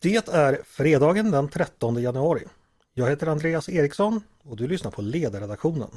[0.00, 2.44] Det är fredagen den 13 januari.
[2.94, 5.88] Jag heter Andreas Eriksson och du lyssnar på Ledarredaktionen.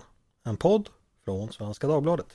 [0.45, 0.89] En podd
[1.25, 2.25] från Svenska Dagbladet.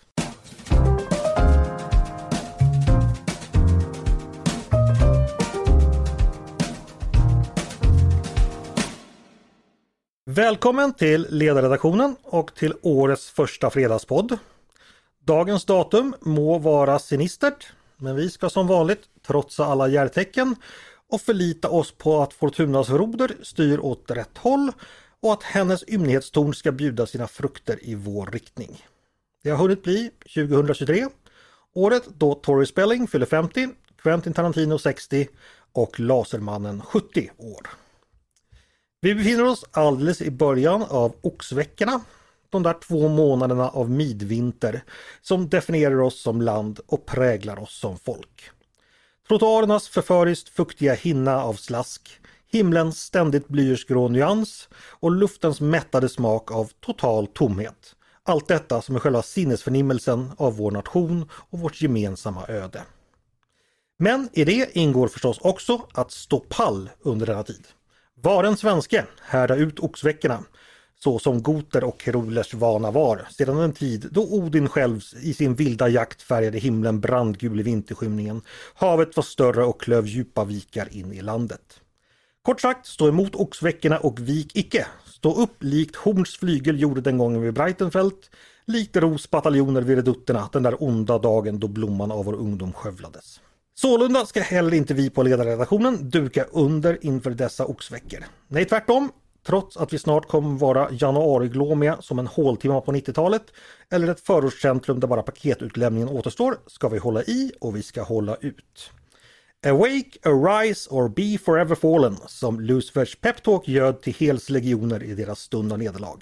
[10.25, 14.39] Välkommen till Ledarredaktionen och till årets första fredagspodd.
[15.25, 20.57] Dagens datum må vara sinistert, men vi ska som vanligt trotsa alla järtecken
[21.09, 24.73] och förlita oss på att Fortunas roder styr åt rätt håll
[25.21, 28.85] och att hennes ymnighetstorn ska bjuda sina frukter i vår riktning.
[29.43, 31.07] Det har hunnit bli 2023,
[31.75, 33.69] året då Tori Spelling fyller 50,
[34.03, 35.29] Quentin Tarantino 60
[35.73, 37.67] och Lasermannen 70 år.
[39.01, 42.01] Vi befinner oss alldeles i början av oxveckorna.
[42.51, 44.85] De där två månaderna av midvinter
[45.23, 48.51] som definierar oss som land och präglar oss som folk.
[49.29, 52.21] Trottoarernas förföriskt fuktiga hinna av slask,
[52.53, 57.95] himlens ständigt blyertsgrå nyans och luftens mättade smak av total tomhet.
[58.23, 62.83] Allt detta som är själva sinnesförnimmelsen av vår nation och vårt gemensamma öde.
[63.99, 67.67] Men i det ingår förstås också att stå pall under denna tid.
[68.15, 70.45] Var en svenske, härda ut oxveckorna,
[71.07, 75.55] så som goter och herolers vana var sedan en tid då Odin själv i sin
[75.55, 78.43] vilda jakt färgade himlen brandgul i vinterskymningen.
[78.75, 81.81] Havet var större och klöv djupa vikar in i landet.
[82.43, 84.87] Kort sagt, stå emot oxveckorna och vik icke.
[85.05, 88.27] Stå upp likt Horns flygel gjorde den gången vid Breitenfeld,
[88.67, 93.41] likt Ros bataljoner vid redutterna den där onda dagen då blomman av vår ungdom skövlades.
[93.75, 98.25] Sålunda ska heller inte vi på ledarredaktionen duka under inför dessa oxveckor.
[98.49, 99.11] Nej, tvärtom.
[99.47, 103.43] Trots att vi snart kommer vara januariglåmiga som en håltimme på 90-talet
[103.91, 108.37] eller ett förortscentrum där bara paketutlämningen återstår ska vi hålla i och vi ska hålla
[108.37, 108.91] ut.
[109.67, 115.41] Awake, arise or be forever fallen som Lucifers peptalk göd till Hels legioner i deras
[115.41, 116.19] stund av nederlag.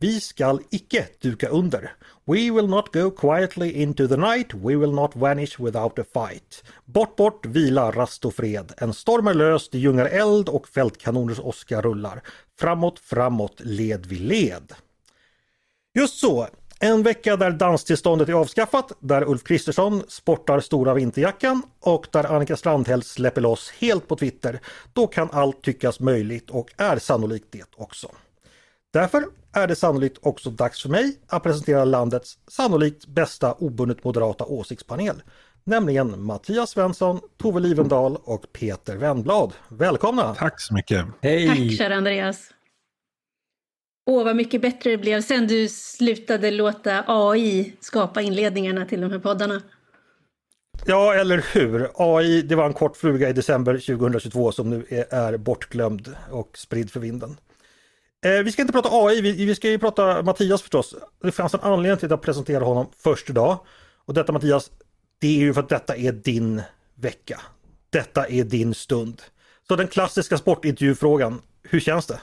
[0.00, 1.92] Vi skall icke duka under.
[2.24, 6.64] We will not go quietly into the night, we will not vanish without a fight.
[6.84, 8.72] Bort, bort, vila, rast och fred.
[8.76, 12.22] En storm är löst, det ljungar eld och fältkanoners åska rullar.
[12.58, 14.72] Framåt, framåt, led vi led.
[15.94, 16.48] Just så,
[16.80, 22.56] en vecka där danstillståndet är avskaffat, där Ulf Kristersson sportar stora vinterjackan och där Annika
[22.56, 24.60] Strandhäll släpper loss helt på Twitter.
[24.92, 28.08] Då kan allt tyckas möjligt och är sannolikt det också.
[28.94, 34.44] Därför är det sannolikt också dags för mig att presentera landets sannolikt bästa obundet moderata
[34.44, 35.22] åsiktspanel.
[35.64, 39.52] Nämligen Mattias Svensson, Tove Livendal och Peter Wennblad.
[39.68, 40.34] Välkomna!
[40.34, 41.06] Tack så mycket!
[41.22, 41.48] Hej!
[41.48, 42.50] Tack kära Andreas!
[44.10, 49.10] Åh, vad mycket bättre det blev sen du slutade låta AI skapa inledningarna till de
[49.10, 49.62] här poddarna.
[50.86, 51.90] Ja, eller hur?
[51.94, 56.58] AI, det var en kort fluga i december 2022 som nu är, är bortglömd och
[56.58, 57.36] spridd för vinden.
[58.24, 60.94] Eh, vi ska inte prata AI, vi, vi, ska ju prata Mattias förstås.
[61.22, 63.58] Det fanns en anledning till att jag presenterade honom först idag.
[64.04, 64.70] Och detta Mattias,
[65.18, 66.62] det är ju för att detta är din
[66.94, 67.40] vecka.
[67.90, 69.22] Detta är din stund.
[69.68, 72.20] Så den klassiska sportintervjufrågan, hur känns det?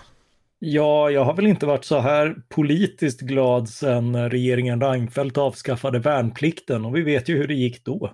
[0.59, 6.85] Ja, jag har väl inte varit så här politiskt glad sedan regeringen Reinfeldt avskaffade värnplikten
[6.85, 8.13] och vi vet ju hur det gick då.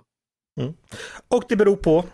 [0.60, 0.72] Mm.
[1.28, 2.04] Och det beror på?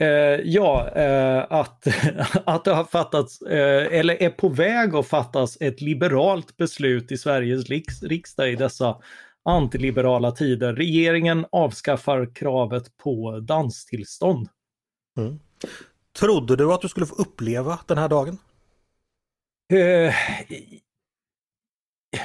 [0.00, 1.86] Eh, ja, eh, att,
[2.44, 7.18] att det har fattats, eh, eller är på väg att fattas ett liberalt beslut i
[7.18, 7.70] Sveriges
[8.02, 8.96] riksdag i dessa
[9.44, 10.74] antiliberala tider.
[10.74, 14.48] Regeringen avskaffar kravet på danstillstånd.
[15.18, 15.40] Mm.
[16.18, 18.38] Trodde du att du skulle få uppleva den här dagen?
[19.72, 20.12] Uh,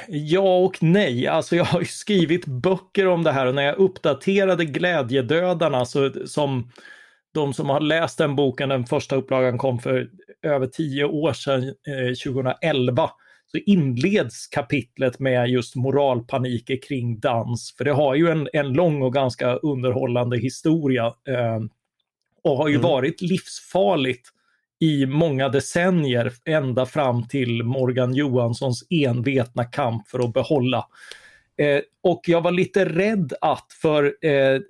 [0.08, 1.26] ja och nej.
[1.26, 6.70] Alltså jag har skrivit böcker om det här och när jag uppdaterade Glädjedödarna så, som
[7.34, 10.10] de som har läst den boken, den första upplagan kom för
[10.42, 13.10] över tio år sedan, eh, 2011,
[13.46, 17.74] så inleds kapitlet med just moralpaniker kring dans.
[17.78, 21.60] För det har ju en, en lång och ganska underhållande historia eh,
[22.44, 22.90] och har ju mm.
[22.90, 24.28] varit livsfarligt
[24.80, 30.86] i många decennier ända fram till Morgan Johanssons envetna kamp för att behålla.
[31.56, 34.60] Eh, och jag var lite rädd att för eh,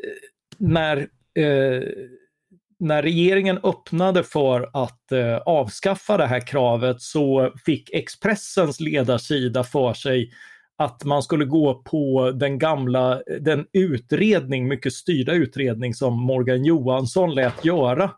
[0.58, 0.96] när
[1.34, 1.82] eh,
[2.80, 9.94] när regeringen öppnade för att eh, avskaffa det här kravet så fick Expressens ledarsida för
[9.94, 10.32] sig
[10.76, 17.34] att man skulle gå på den gamla, den utredning, mycket styrda utredning som Morgan Johansson
[17.34, 18.10] lät göra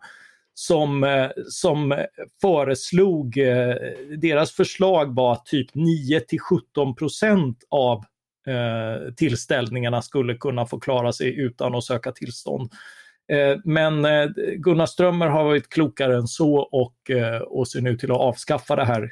[0.54, 2.04] som, eh, som
[2.40, 3.74] föreslog, eh,
[4.18, 8.04] deras förslag var att typ 9 till 17 procent av
[8.46, 12.70] eh, tillställningarna skulle kunna få klara sig utan att söka tillstånd.
[13.32, 17.96] Eh, men eh, Gunnar Strömmer har varit klokare än så och, eh, och ser nu
[17.96, 19.10] till att avskaffa det här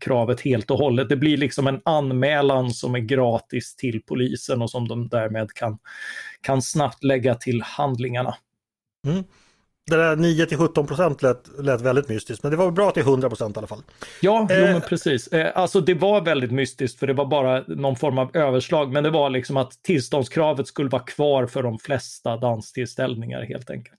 [0.00, 1.08] kravet helt och hållet.
[1.08, 5.78] Det blir liksom en anmälan som är gratis till polisen och som de därmed kan,
[6.40, 8.34] kan snabbt lägga till handlingarna.
[9.06, 9.24] Mm.
[9.90, 13.02] Det där 9 till 17 procent lät, lät väldigt mystiskt, men det var bra till
[13.02, 13.82] 100 procent i alla fall.
[14.20, 15.28] Ja, eh, jo, men precis.
[15.28, 19.04] Eh, alltså det var väldigt mystiskt för det var bara någon form av överslag, men
[19.04, 23.98] det var liksom att tillståndskravet skulle vara kvar för de flesta danstillställningar helt enkelt.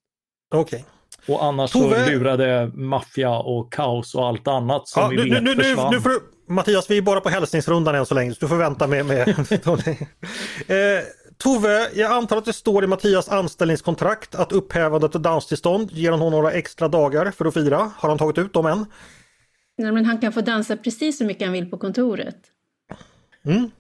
[0.55, 0.85] Okej.
[1.25, 1.35] Okay.
[1.35, 2.05] Och annars Tove...
[2.05, 5.91] så lurade maffia och kaos och allt annat som ja, vi nu, vet nu, försvann.
[5.91, 6.11] Nu, nu får
[6.47, 9.05] Mattias, vi är bara på hälsningsrundan än så länge, så du får vänta med...
[9.05, 9.27] med
[10.67, 11.03] eh,
[11.37, 16.31] Tove, jag antar att det står i Mattias anställningskontrakt att upphävandet av danstillstånd ger honom
[16.31, 17.91] några extra dagar för att fira.
[17.97, 18.85] Har han tagit ut dem än?
[19.77, 22.37] Nej, men han kan få dansa precis så mycket han vill på kontoret.
[23.45, 23.71] Mm.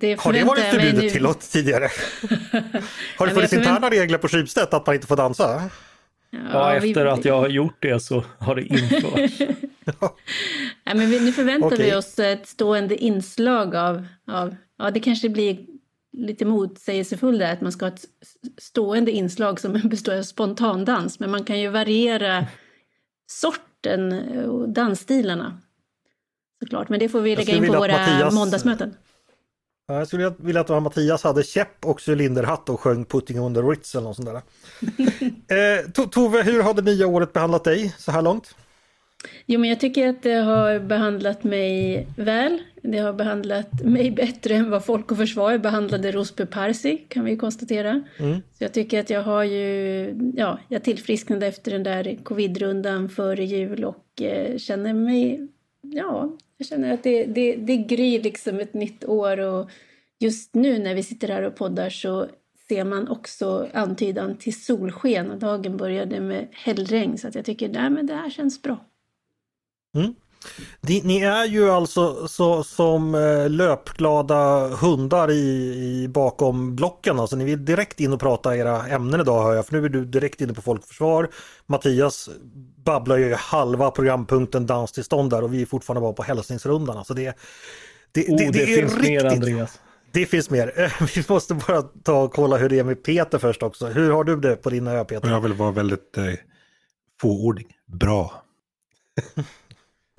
[0.00, 1.88] Det har det varit förbjudet tillåtet tidigare?
[3.18, 5.70] har det funnits interna regler på Schibsted att man inte får dansa?
[6.30, 7.10] Ja, ja efter vi...
[7.10, 9.40] att jag har gjort det så har det införts.
[10.00, 10.16] ja.
[10.84, 11.86] Nej, men vi, nu förväntar okay.
[11.86, 15.71] vi oss ett stående inslag av, av, ja det kanske blir
[16.12, 18.04] lite motsägelsefull där, att man ska ha ett
[18.58, 22.46] stående inslag som består av spontandans, men man kan ju variera
[23.26, 24.12] sorten
[24.48, 25.60] och dansstilarna.
[26.62, 28.94] Såklart, men det får vi lägga in på våra Mattias, måndagsmöten.
[29.86, 33.60] Ja, jag skulle vilja att Mattias hade käpp och cylinderhatt och sjöng Putting on the
[33.60, 34.42] Ritz eller något sånt där.
[35.80, 38.54] eh, Tove, hur har det nya året behandlat dig så här långt?
[39.46, 42.62] Jo, men jag tycker att det har behandlat mig väl.
[42.82, 47.36] Det har behandlat mig bättre än vad Folk och Försvar behandlade Rospe Parsi, kan vi
[47.36, 48.02] konstatera.
[48.18, 48.42] Mm.
[48.52, 53.44] Så jag tycker att jag har ju, ja, jag tillfrisknade efter den där covidrundan före
[53.44, 55.48] jul och eh, känner mig,
[55.80, 59.70] ja, jag känner att det, det, det gryr liksom ett nytt år och
[60.20, 62.26] just nu när vi sitter här och poddar så
[62.68, 67.68] ser man också antydan till solsken och dagen började med hällregn så att jag tycker,
[67.68, 68.86] nej men det här känns bra.
[69.96, 70.14] Mm.
[70.80, 77.20] Ni, ni, är ju alltså så, som eh, löpglada hundar i, i, bakom blocken.
[77.20, 79.66] Alltså ni vill direkt in och prata era ämnen idag hör jag.
[79.66, 81.28] För nu är du direkt inne på folkförsvar.
[81.66, 82.28] Mattias
[82.84, 86.96] babblar ju halva programpunkten danstillstånd där och vi är fortfarande bara på hälsningsrundan.
[86.96, 87.36] Alltså det,
[88.12, 89.10] det, oh, det, det, det finns riktigt...
[89.10, 89.80] mer Andreas.
[90.12, 90.92] Det finns mer.
[91.16, 93.86] Vi måste bara ta och kolla hur det är med Peter först också.
[93.86, 95.28] Hur har du det på dina ö Peter?
[95.28, 96.24] Jag vill vara väldigt eh,
[97.20, 97.66] fåordig.
[97.86, 98.42] Bra.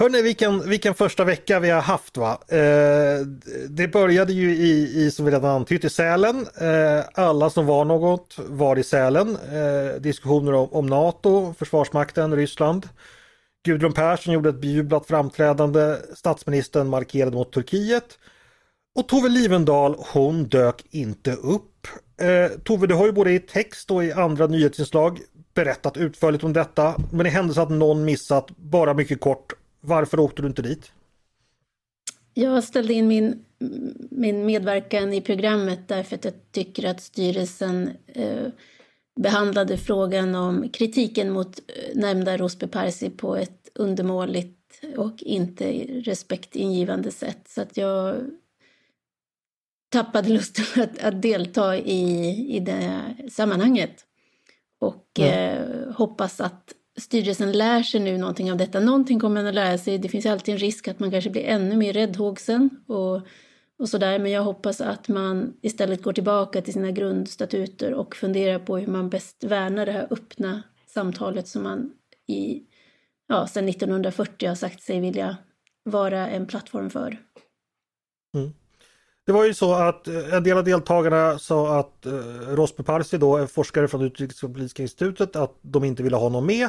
[0.00, 2.38] Hörni, vilken, vilken första vecka vi har haft va?
[2.48, 3.26] Eh,
[3.68, 6.46] det började ju i, i, som vi redan antytt, i Sälen.
[6.60, 9.28] Eh, alla som var något var i Sälen.
[9.36, 12.88] Eh, diskussioner om, om, NATO, Försvarsmakten, Ryssland.
[13.64, 15.96] Gudrun Persson gjorde ett bejublat framträdande.
[16.14, 18.18] Statsministern markerade mot Turkiet.
[18.98, 21.86] Och Tove Livendal, hon dök inte upp.
[22.20, 25.18] Eh, Tove, du har ju både i text och i andra nyhetsinslag
[25.54, 26.94] berättat utförligt om detta.
[27.12, 30.92] Men i händelse att någon missat, bara mycket kort, varför åkte du inte dit?
[32.34, 33.44] Jag ställde in min,
[34.10, 38.46] min medverkan i programmet därför att jag tycker att styrelsen eh,
[39.20, 44.56] behandlade frågan om kritiken mot eh, nämnda Rosbe Parsi på ett undermåligt
[44.96, 45.72] och inte
[46.04, 47.48] respektingivande sätt.
[47.48, 48.16] Så att jag
[49.88, 54.06] tappade lusten att, att delta i, i det sammanhanget.
[54.78, 55.32] Och mm.
[55.32, 58.80] eh, hoppas att styrelsen lär sig nu någonting av detta.
[58.80, 59.98] Någonting kommer man att lära sig.
[59.98, 63.20] Det finns alltid en risk att man kanske blir ännu mer räddhågsen och,
[63.78, 64.18] och sådär.
[64.18, 68.86] Men jag hoppas att man istället går tillbaka till sina grundstatuter och funderar på hur
[68.86, 71.92] man bäst värnar det här öppna samtalet som man
[72.26, 72.62] i,
[73.26, 75.36] ja, sedan 1940 har sagt sig vilja
[75.82, 77.18] vara en plattform för.
[78.34, 78.52] Mm.
[79.30, 82.12] Det var ju så att eh, en del av deltagarna sa att eh,
[82.48, 86.68] Rospe Parsi då, en forskare från Utrikespolitiska institutet, att de inte ville ha honom med.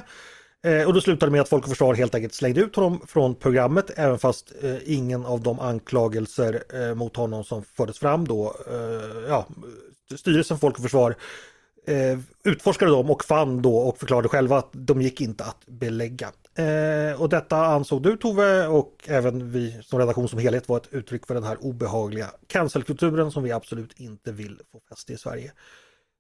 [0.64, 3.02] Eh, och då slutade det med att Folk och Försvar helt enkelt slängde ut honom
[3.08, 8.28] från programmet även fast eh, ingen av de anklagelser eh, mot honom som fördes fram
[8.28, 9.48] då, eh, ja,
[10.16, 11.16] styrelsen Folk och Försvar
[11.88, 16.32] eh, utforskade dem och fann då och förklarade själva att de gick inte att belägga.
[16.56, 20.94] Eh, och detta ansåg du Tove och även vi som redaktion som helhet var ett
[20.94, 25.52] uttryck för den här obehagliga cancelkulturen som vi absolut inte vill få fäste i Sverige.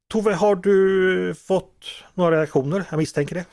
[0.09, 2.83] Tove, har du fått några reaktioner?
[2.91, 3.45] Jag misstänker det.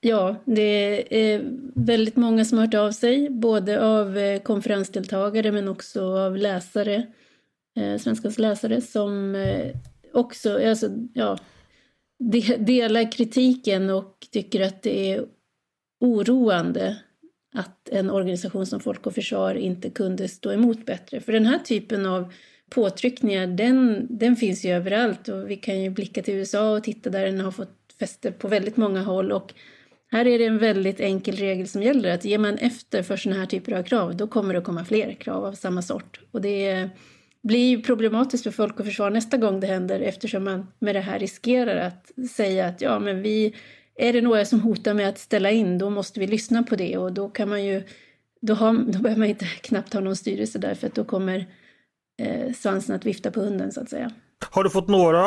[0.00, 1.42] Ja, det är
[1.74, 7.06] väldigt många som har hört av sig, både av eh, konferensdeltagare men också av läsare,
[7.76, 9.76] eh, svenskans läsare som eh,
[10.12, 11.38] också alltså, ja,
[12.58, 15.24] delar kritiken och tycker att det är
[16.00, 16.96] oroande
[17.54, 21.20] att en organisation som Folk och Försvar inte kunde stå emot bättre.
[21.20, 22.32] För den här typen av
[22.70, 27.10] påtryckningar, den, den finns ju överallt och vi kan ju blicka till USA och titta
[27.10, 29.54] där den har fått fäste på väldigt många håll och
[30.12, 33.40] här är det en väldigt enkel regel som gäller att ger man efter för sådana
[33.40, 36.20] här typer av krav då kommer det komma fler krav av samma sort.
[36.30, 36.88] Och det
[37.42, 41.18] blir problematiskt för folk och försvar nästa gång det händer eftersom man med det här
[41.18, 43.54] riskerar att säga att ja men vi
[44.00, 46.98] är det några som hotar med att ställa in då måste vi lyssna på det
[46.98, 47.82] och då kan man ju
[48.40, 51.46] då, har, då behöver man inte knappt ha någon styrelse där för att då kommer
[52.22, 54.10] eh, svansen att vifta på hunden så att säga.
[54.50, 55.22] Har du fått några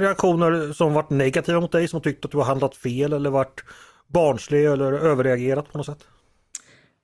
[0.00, 3.64] reaktioner som varit negativa mot dig som tyckt att du har handlat fel eller varit
[4.06, 6.06] barnslig eller överreagerat på något sätt?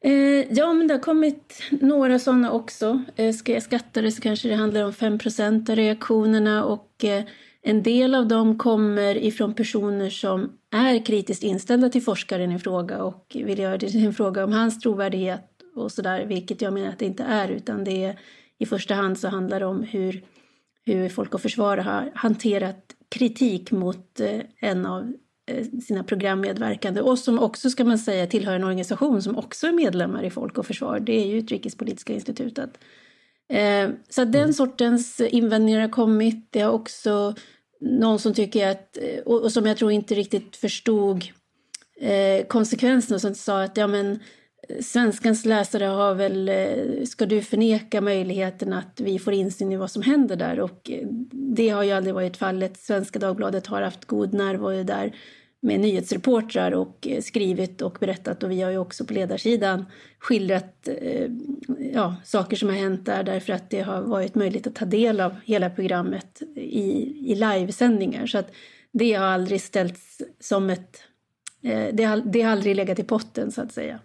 [0.05, 3.03] Eh, ja, men det har kommit några sådana också.
[3.17, 7.25] Eh, ska jag skatta det så kanske det handlar om 5% av reaktionerna och eh,
[7.69, 13.03] en del av dem kommer ifrån personer som är kritiskt inställda till forskaren i fråga
[13.03, 16.89] och vill göra det till en fråga om hans trovärdighet och sådär, vilket jag menar
[16.89, 18.19] att det inte är, utan det är
[18.59, 20.25] i första hand så handlar det om hur,
[20.85, 24.21] hur Folk och Försvar har hanterat kritik mot
[24.61, 25.13] en av
[25.51, 29.73] Eh, sina programmedverkande och som också ska man säga tillhör en organisation som också är
[29.73, 31.01] medlemmar i Folk och Försvar.
[31.01, 32.79] Det är ju Utrikespolitiska institutet.
[33.49, 34.53] Eh, så den mm.
[34.53, 36.49] sortens invändningar har kommit.
[36.51, 37.35] Det har också
[37.81, 41.25] någon som tycker att, eh, och som jag tror inte riktigt förstod
[42.01, 44.21] eh, konsekvenserna som sa att ja men
[44.69, 46.51] eh, svenskans läsare har väl,
[47.07, 50.61] ska du förneka möjligheten att vi får insyn i vad som händer där?
[50.61, 50.91] Och
[51.33, 52.77] det har ju aldrig varit fallet.
[52.77, 55.15] Svenska Dagbladet har haft god närvaro där
[55.61, 59.85] med nyhetsreportrar och eh, skrivit och berättat och vi har ju också på ledarsidan
[60.19, 61.31] skildrat eh,
[61.95, 65.21] ja, saker som har hänt där därför att det har varit möjligt att ta del
[65.21, 66.91] av hela programmet i,
[67.33, 68.27] i livesändningar.
[68.27, 68.51] Så att
[68.93, 71.03] det har aldrig ställts som ett...
[71.63, 74.01] Eh, det, har, det har aldrig legat i potten så att säga.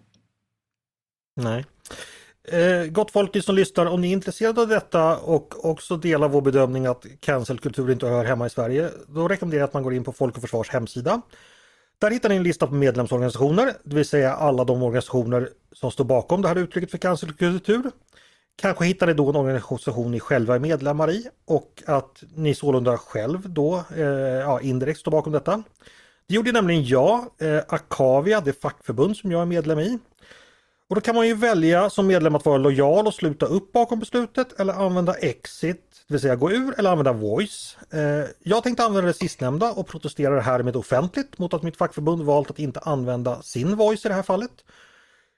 [1.36, 1.64] Nej.
[2.48, 6.28] Eh, gott folk, ni som lyssnar, om ni är intresserade av detta och också delar
[6.28, 9.94] vår bedömning att cancelkultur inte hör hemma i Sverige, då rekommenderar jag att man går
[9.94, 11.22] in på Folk och Försvars hemsida.
[11.98, 16.04] Där hittar ni en lista på medlemsorganisationer, det vill säga alla de organisationer som står
[16.04, 17.90] bakom det här uttrycket för cancelkultur.
[18.56, 22.98] Kanske hittar ni då en organisation ni själva är medlemmar i och att ni sålunda
[22.98, 25.62] själv då eh, ja, indirekt står bakom detta.
[26.26, 29.98] Det gjorde nämligen jag, eh, Akavia, det fackförbund som jag är medlem i.
[30.92, 33.98] Och då kan man ju välja som medlem att vara lojal och sluta upp bakom
[33.98, 37.76] beslutet eller använda exit, det vill säga gå ur eller använda voice.
[37.90, 42.50] Eh, jag tänkte använda det sistnämnda och protesterar härmed offentligt mot att mitt fackförbund valt
[42.50, 44.50] att inte använda sin voice i det här fallet.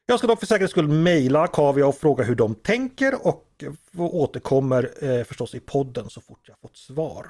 [0.07, 3.65] Jag ska dock för säkerhets skull mejla Kavia och fråga hur de tänker och
[3.97, 7.27] återkommer eh, förstås i podden så fort jag fått svar.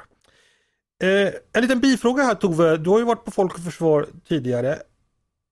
[1.03, 4.79] Eh, en liten bifråga här Tove, du har ju varit på Folk och Försvar tidigare.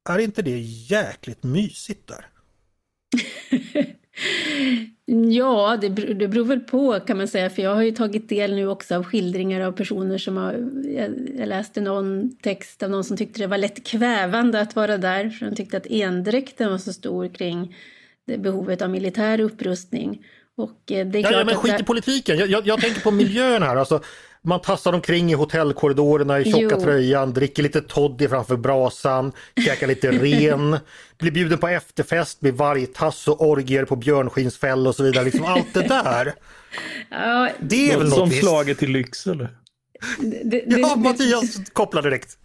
[0.08, 2.31] Är inte det jäkligt mysigt där?
[5.30, 8.54] ja, det, det beror väl på kan man säga, för jag har ju tagit del
[8.54, 10.52] nu också av skildringar av personer som har...
[11.38, 15.30] Jag, läste någon text av någon som tyckte det var lätt kvävande att vara där,
[15.30, 17.76] för de tyckte att endräkten var så stor kring
[18.38, 20.24] behovet av militär upprustning.
[20.56, 23.10] Och eh, det är ja, ja men skit i politiken, jag, jag, jag tänker på
[23.10, 23.76] miljön här.
[23.76, 24.00] Alltså,
[24.44, 26.80] man tassar omkring i hotellkorridorerna i tjocka jo.
[26.80, 29.32] tröjan, dricker lite toddy framför brasan,
[29.64, 30.78] käkar lite ren,
[31.18, 35.24] blir bjuden på efterfest med vargtass och orgier på björnskinsfäll och så vidare.
[35.24, 36.32] Liksom allt det där.
[37.10, 38.40] Ja, det är väl något Som visst.
[38.40, 39.48] slaget till Lycksele.
[40.20, 42.38] Det, det, ja, Mattias kopplar direkt.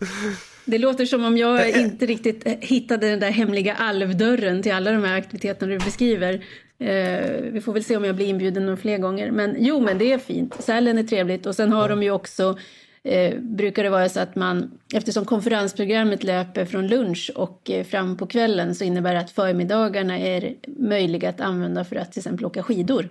[0.66, 5.04] Det låter som om jag inte riktigt hittade den där hemliga alvdörren till alla de
[5.04, 6.46] här aktiviteterna du beskriver.
[6.80, 9.32] Eh, vi får väl se om jag blir inbjuden några fler gånger.
[9.32, 10.62] Men jo, men det är fint.
[10.62, 12.58] Sälen är trevligt och sen har de ju också
[13.04, 18.18] eh, brukar det vara så att man, eftersom konferensprogrammet löper från lunch och eh, fram
[18.18, 22.46] på kvällen så innebär det att förmiddagarna är möjliga att använda för att till exempel
[22.46, 23.10] åka skidor.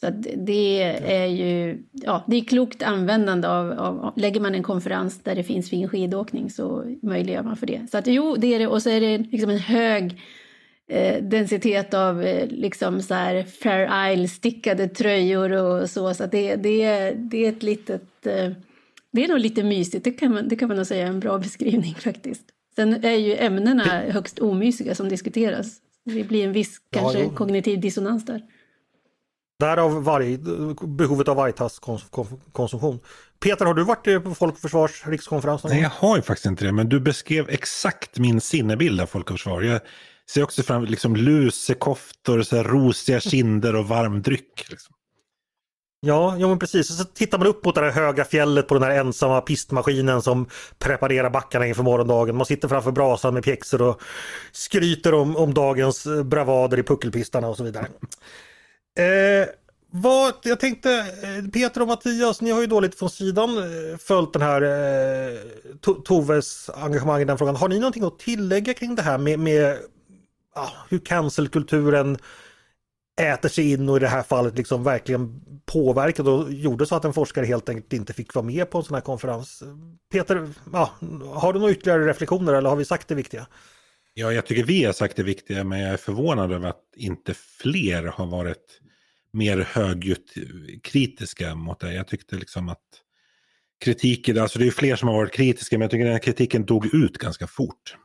[0.00, 5.22] Så det är ju ja, det är klokt användande av, av, lägger man en konferens
[5.22, 7.86] där det finns fin skidåkning så möjliggör man för det.
[7.90, 10.20] Så att jo, det är det och så är det liksom en hög
[10.90, 16.14] eh, densitet av eh, liksom så här Fair Isle stickade tröjor och så.
[16.14, 18.50] Så det, det, det är ett litet, eh,
[19.12, 21.20] det är nog lite mysigt, det kan man, det kan man nog säga är en
[21.20, 22.44] bra beskrivning faktiskt.
[22.76, 25.76] Sen är ju ämnena högst omysiga som diskuteras.
[26.04, 28.42] Det blir en viss kanske ja, kognitiv dissonans där.
[29.58, 30.38] Därav varg,
[30.86, 33.00] behovet av vargtasskonsumtion.
[33.40, 35.64] Peter, har du varit på Folk och Försvars rikskonferens?
[35.64, 39.30] Nej, jag har ju faktiskt inte det, men du beskrev exakt min sinnebild av Folk
[39.30, 39.62] och Försvar.
[39.62, 39.80] Jag
[40.30, 44.66] ser också fram liksom lusekoftor, så här rosiga kinder och varm dryck.
[44.70, 44.94] Liksom.
[46.06, 46.90] Ja, ja men precis.
[46.90, 50.22] Och så tittar man upp mot det här höga fjället på den här ensamma pistmaskinen
[50.22, 50.46] som
[50.78, 52.36] preparerar backarna inför morgondagen.
[52.36, 54.02] Man sitter framför brasan med pjäxor och
[54.52, 57.86] skryter om, om dagens bravader i puckelpistarna och så vidare.
[58.98, 59.48] Eh,
[59.90, 63.98] vad, jag tänkte, eh, Peter och Mattias, ni har ju då lite från sidan eh,
[63.98, 65.38] följt den här eh,
[66.04, 67.56] Toves engagemang i den frågan.
[67.56, 69.76] Har ni någonting att tillägga kring det här med, med
[70.88, 72.18] hur cancelkulturen
[73.20, 77.04] äter sig in och i det här fallet liksom verkligen påverkade och gjorde så att
[77.04, 79.62] en forskare helt enkelt inte fick vara med på en sån här konferens.
[80.12, 80.90] Peter, ja,
[81.34, 83.46] har du några ytterligare reflektioner eller har vi sagt det viktiga?
[84.14, 87.34] Ja, jag tycker vi har sagt det viktiga, men jag är förvånad över att inte
[87.34, 88.80] fler har varit
[89.32, 90.34] mer högljutt
[90.82, 91.94] kritiska mot det.
[91.94, 92.78] Jag tyckte liksom att
[93.84, 96.64] kritiken, alltså det är fler som har varit kritiska, men jag tycker den här kritiken
[96.64, 97.96] dog ut ganska fort.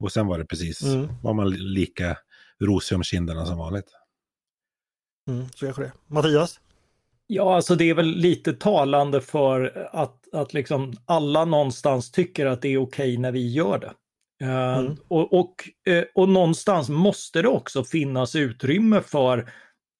[0.00, 1.08] Och sen var det precis, mm.
[1.22, 2.16] var man lika
[2.60, 3.86] rosig om kinderna som vanligt.
[5.30, 5.92] Mm, så kanske det.
[6.06, 6.60] Mattias?
[7.26, 12.62] Ja, alltså det är väl lite talande för att, att liksom alla någonstans tycker att
[12.62, 13.92] det är okej okay när vi gör det.
[14.46, 14.96] Eh, mm.
[15.08, 15.54] och, och,
[15.88, 19.38] eh, och någonstans måste det också finnas utrymme för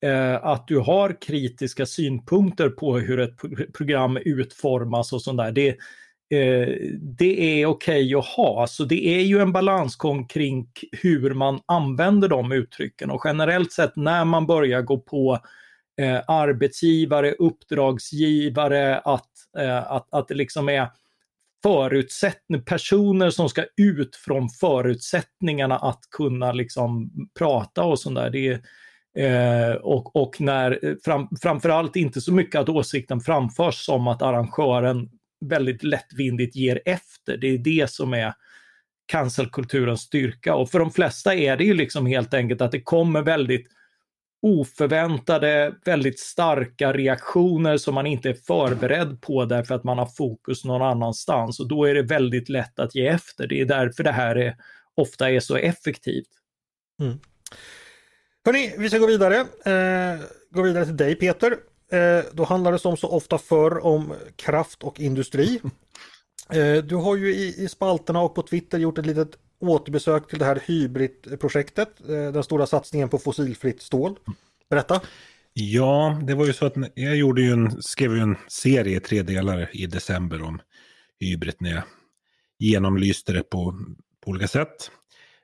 [0.06, 3.36] uh, att du har kritiska synpunkter på hur ett
[3.72, 5.52] program utformas och sånt där.
[5.52, 5.76] Det, uh,
[6.34, 6.68] Eh,
[7.00, 11.60] det är okej okay att ha, så det är ju en balansgång kring hur man
[11.66, 15.38] använder de uttrycken och generellt sett när man börjar gå på
[16.00, 20.88] eh, arbetsgivare, uppdragsgivare, att, eh, att, att det liksom är
[21.62, 28.60] förutsättning, personer som ska ut från förutsättningarna att kunna liksom prata och sånt där.
[29.18, 35.08] eh, och, och när, fram, framförallt inte så mycket att åsikten framförs som att arrangören
[35.48, 37.36] väldigt lättvindigt ger efter.
[37.36, 38.34] Det är det som är
[39.06, 43.22] cancelkulturens styrka och för de flesta är det ju liksom helt enkelt att det kommer
[43.22, 43.66] väldigt
[44.42, 50.64] oförväntade, väldigt starka reaktioner som man inte är förberedd på därför att man har fokus
[50.64, 53.46] någon annanstans och då är det väldigt lätt att ge efter.
[53.46, 54.56] Det är därför det här är,
[54.94, 56.28] ofta är så effektivt.
[57.00, 57.18] Mm.
[58.44, 59.36] Hörni, vi ska gå vidare.
[59.40, 61.56] Eh, gå vidare till dig Peter.
[61.94, 65.60] Eh, då handlar det som så ofta förr om kraft och industri.
[66.50, 70.44] Eh, du har ju i, spalterna och på Twitter gjort ett litet återbesök till det
[70.44, 74.18] här Hybrid-projektet, eh, den stora satsningen på fossilfritt stål.
[74.70, 75.00] Berätta!
[75.52, 79.22] Ja, det var ju så att jag gjorde ju en, skrev ju en serie tre
[79.22, 80.60] delar i december om
[81.20, 81.82] Hybrid när jag
[82.58, 83.78] genomlyste det på,
[84.24, 84.90] på olika sätt.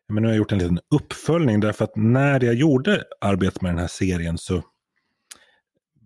[0.08, 3.72] Men nu har jag gjort en liten uppföljning därför att när jag gjorde arbetet med
[3.72, 4.62] den här serien så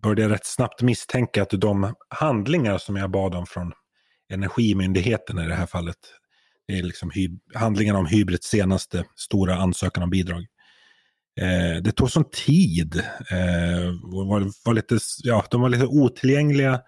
[0.04, 3.72] började jag rätt snabbt misstänka att de handlingar som jag bad om från
[4.32, 5.96] Energimyndigheten i det här fallet,
[6.68, 7.10] det är liksom
[7.54, 10.46] handlingarna om Hybrids senaste stora ansökan om bidrag.
[11.40, 12.96] Eh, det tog sån tid.
[13.30, 16.80] Eh, var, var lite, ja, de var lite otillgängliga.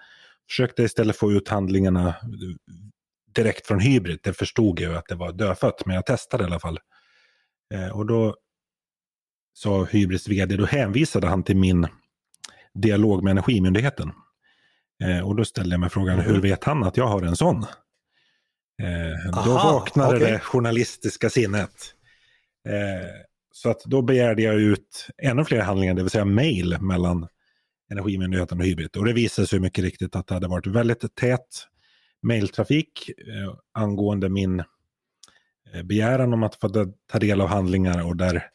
[0.48, 2.14] Försökte istället få ut handlingarna eh,
[3.34, 4.18] direkt från Hybrid.
[4.22, 6.78] Det förstod jag att det var dödfött, men jag testade i alla fall.
[7.74, 8.36] Eh, och då
[9.54, 11.86] sa Hybrids vd, då hänvisade han till min
[12.76, 14.12] dialog med Energimyndigheten.
[15.04, 16.26] Eh, och då ställde jag mig frågan, mm.
[16.26, 17.66] hur vet han att jag har en sån?
[18.82, 20.32] Eh, Aha, då vaknade okay.
[20.32, 21.70] det journalistiska sinnet.
[22.68, 27.28] Eh, så att då begärde jag ut ännu fler handlingar, det vill säga mail mellan
[27.90, 28.96] Energimyndigheten och Hybrid.
[28.96, 31.66] Och det visade sig mycket riktigt att det hade varit väldigt tät
[32.22, 34.60] mailtrafik eh, angående min
[35.72, 36.68] eh, begäran om att få
[37.12, 38.50] ta del av handlingar och där,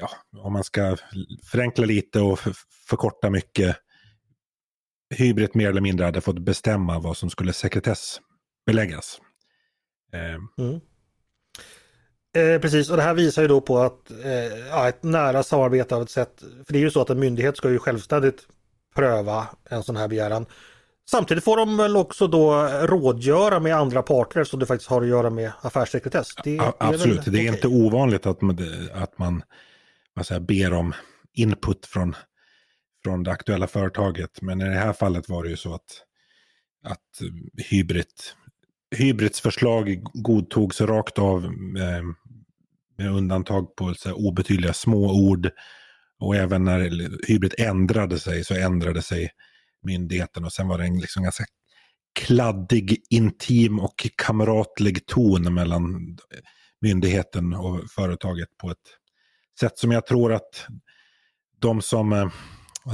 [0.00, 0.10] ja,
[0.40, 0.96] om man ska
[1.44, 2.38] förenkla lite och
[2.88, 3.76] förkorta mycket,
[5.14, 8.20] Hybrid mer eller mindre hade fått bestämma vad som skulle sekretess
[8.66, 9.20] beläggas.
[10.12, 10.80] Eh, mm.
[12.36, 15.96] Eh, precis, och det här visar ju då på att eh, ja, ett nära samarbete
[15.96, 18.46] av ett sätt, för det är ju så att en myndighet ska ju självständigt
[18.94, 20.46] pröva en sån här begäran.
[21.10, 25.08] Samtidigt får de väl också då rådgöra med andra parter som det faktiskt har att
[25.08, 26.28] göra med affärssekretess.
[26.44, 28.58] Det, absolut, det är, det är inte ovanligt att man,
[28.94, 29.42] att man
[30.16, 30.94] man säger, ber om
[31.32, 32.14] input från
[33.04, 34.42] från det aktuella företaget.
[34.42, 36.02] Men i det här fallet var det ju så att,
[36.84, 38.06] att eh, Hybrid,
[38.96, 42.02] Hybrids förslag godtogs rakt av eh,
[42.98, 45.50] med undantag på så här, obetydliga små ord.
[46.18, 46.80] Och även när
[47.28, 49.30] Hybrid ändrade sig så ändrade sig
[49.82, 51.44] myndigheten och sen var det en liksom ganska
[52.20, 56.16] kladdig, intim och kamratlig ton mellan
[56.80, 58.99] myndigheten och företaget på ett
[59.60, 60.66] sätt som jag tror att
[61.58, 62.30] de som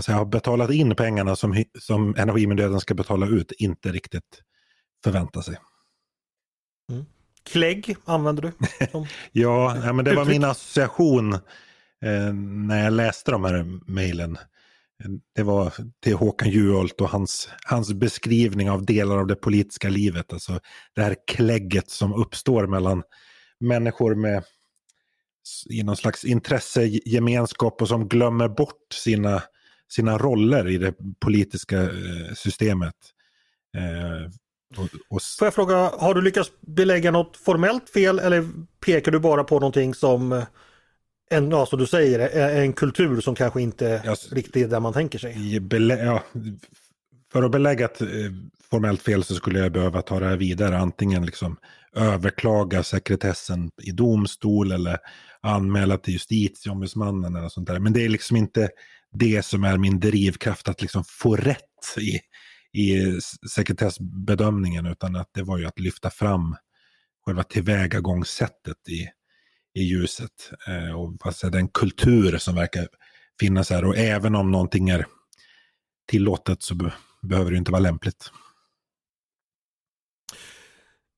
[0.00, 4.42] säga, har betalat in pengarna som, som Energimyndigheten ska betala ut inte riktigt
[5.04, 5.56] förväntar sig.
[6.92, 7.04] Mm.
[7.42, 8.52] Klägg använder du?
[9.32, 11.32] ja, ja, men det var min association
[12.04, 12.32] eh,
[12.66, 14.38] när jag läste de här mejlen.
[15.34, 20.32] Det var till Håkan Juholt och hans, hans beskrivning av delar av det politiska livet.
[20.32, 20.60] Alltså
[20.94, 23.02] det här klägget som uppstår mellan
[23.60, 24.44] människor med
[25.70, 29.42] i någon slags intressegemenskap och som glömmer bort sina,
[29.88, 32.94] sina roller i det politiska eh, systemet.
[33.76, 34.30] Eh,
[34.82, 35.22] och, och...
[35.38, 38.48] Får jag fråga, har du lyckats belägga något formellt fel eller
[38.84, 40.44] pekar du bara på någonting som
[41.30, 44.80] en, ja, som du säger, är en kultur som kanske inte ja, riktigt är där
[44.80, 45.60] man tänker sig?
[45.60, 46.22] Belä ja,
[47.32, 48.32] för att belägga eh,
[48.76, 50.78] formellt fel så skulle jag behöva ta det här vidare.
[50.78, 51.56] Antingen liksom
[51.94, 54.98] överklaga sekretessen i domstol eller
[55.40, 57.78] anmäla till justitieombudsmannen eller sånt där.
[57.78, 58.68] Men det är liksom inte
[59.12, 62.20] det som är min drivkraft att liksom få rätt i,
[62.80, 66.56] i sekretessbedömningen utan att det var ju att lyfta fram
[67.26, 69.08] själva tillvägagångssättet i,
[69.80, 70.52] i ljuset.
[70.68, 72.88] Eh, och alltså, den kultur som verkar
[73.40, 75.06] finnas här och även om någonting är
[76.10, 78.30] tillåtet så be behöver det inte vara lämpligt.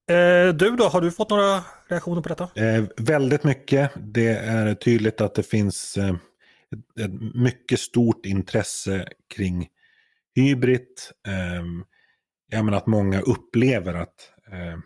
[0.09, 2.51] Eh, du då, har du fått några reaktioner på detta?
[2.55, 3.90] Eh, väldigt mycket.
[3.97, 6.14] Det är tydligt att det finns eh,
[6.73, 9.68] ett, ett, mycket stort intresse kring
[10.35, 10.87] hybrid.
[11.27, 11.64] Eh,
[12.51, 14.79] jag menar att många upplever att eh,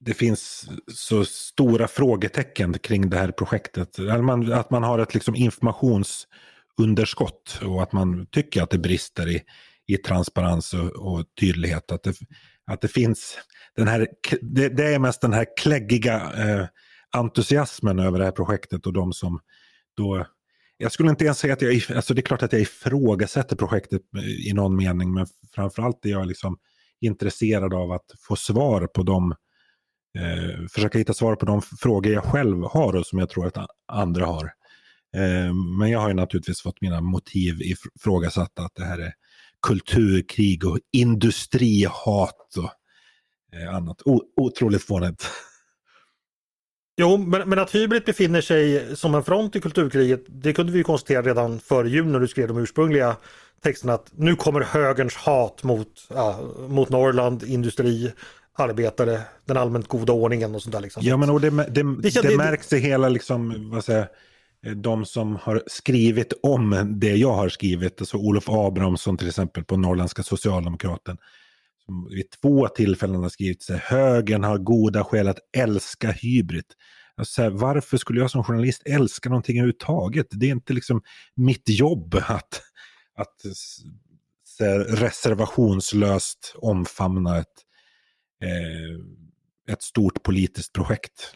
[0.00, 3.98] det finns så stora frågetecken kring det här projektet.
[3.98, 9.28] Att man, att man har ett liksom informationsunderskott och att man tycker att det brister
[9.28, 9.42] i,
[9.86, 11.92] i transparens och, och tydlighet.
[11.92, 12.14] Att det,
[12.70, 13.38] att det finns
[13.76, 14.08] den här,
[14.42, 16.66] det, det är mest den här kläggiga eh,
[17.10, 19.40] entusiasmen över det här projektet och de som
[19.96, 20.26] då
[20.76, 24.02] jag skulle inte ens säga att jag, alltså det är klart att jag ifrågasätter projektet
[24.16, 26.58] eh, i någon mening, men framförallt är jag liksom
[27.00, 29.32] intresserad av att få svar på de,
[30.18, 33.66] eh, försöka hitta svar på de frågor jag själv har och som jag tror att
[33.92, 34.44] andra har.
[35.16, 39.12] Eh, men jag har ju naturligtvis fått mina motiv ifrågasatta, att det här är
[39.62, 42.70] kulturkrig och industrihat och
[43.58, 44.02] eh, annat.
[44.04, 45.26] O otroligt fånigt.
[46.96, 50.82] Jo, men, men, att Hybrid befinner sig som en front i kulturkriget, det kunde vi
[50.82, 53.16] konstatera redan före jul när du skrev de ursprungliga
[53.62, 58.12] texterna att nu kommer högerns hat mot, ja, mot Norrland, industri,
[58.54, 60.80] arbetare, den allmänt goda ordningen och sånt där.
[60.80, 61.02] Liksom.
[61.02, 64.08] Ja, men och det, det, det, det märks i hela liksom, vad säger,
[64.66, 69.64] Eh, de som har skrivit om det jag har skrivit, alltså Olof Abrahamsson till exempel
[69.64, 71.18] på Norrländska Socialdemokraten,
[71.84, 76.64] som vid två tillfällen har skrivit sig, högern har goda skäl att älska hybrid.
[77.16, 80.26] Alltså, varför skulle jag som journalist älska någonting överhuvudtaget?
[80.30, 81.02] Det är inte liksom
[81.34, 82.62] mitt jobb att,
[83.16, 83.36] att
[84.60, 87.46] här, reservationslöst omfamna ett,
[88.42, 91.34] eh, ett stort politiskt projekt.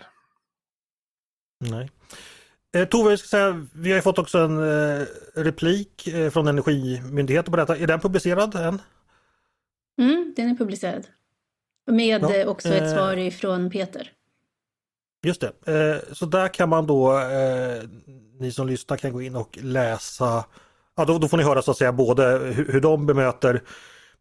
[1.61, 1.91] Nej.
[2.77, 7.51] Eh, Tove, jag ska säga, vi har fått också en eh, replik eh, från Energimyndigheten
[7.51, 7.77] på detta.
[7.77, 8.83] Är den publicerad än?
[9.99, 11.07] Mm, den är publicerad.
[11.87, 14.11] Med ja, eh, också ett svar ifrån Peter.
[15.23, 15.73] Just det.
[15.73, 17.83] Eh, så där kan man då, eh,
[18.41, 20.45] ni som lyssnar kan gå in och läsa,
[20.97, 23.63] ja då, då får ni höra så att säga både hur, hur de bemöter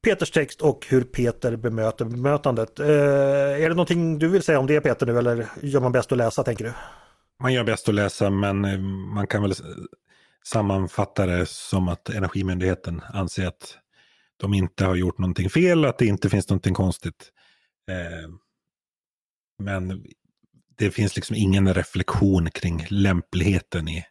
[0.02, 2.80] Peters text och hur Peter bemöter bemötandet.
[2.80, 6.18] är det någonting du vill säga om det Peter nu eller gör man bäst att
[6.18, 6.72] läsa tänker du?
[7.39, 8.80] Man gör bäst att läsa men eh,
[9.13, 9.54] man kan väl
[10.43, 13.78] sammanfatta det som att Energimyndigheten anser att
[14.38, 17.32] de inte har gjort någonting fel, att det inte finns någonting konstigt.
[17.89, 18.30] Eh,
[19.63, 20.06] men
[20.78, 24.06] det finns liksom ingen reflektion kring lämpligheten i,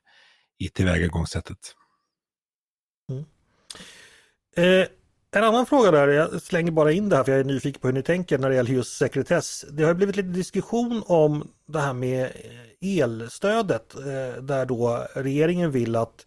[0.58, 1.74] i tillvägagångssättet.
[3.10, 3.24] Mm.
[4.56, 4.88] Eh,
[5.36, 7.88] en annan fråga där, jag slänger bara in det här för jag är nyfiken på
[7.88, 9.64] hur ni tänker när det gäller just sekretess.
[9.70, 12.30] Det har blivit lite diskussion om det här med
[12.82, 16.26] elstödet eh, där då regeringen vill att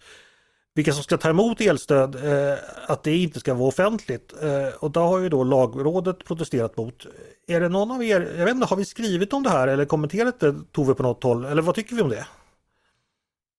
[0.76, 4.34] vilka som ska ta emot elstöd, eh, att det inte ska vara offentligt.
[4.42, 7.06] Eh, och då har ju då lagrådet protesterat mot.
[7.48, 9.86] Är det någon av er, jag vet inte, har vi skrivit om det här eller
[9.86, 11.46] kommenterat det Tove på något håll?
[11.46, 12.28] Eller vad tycker vi om det?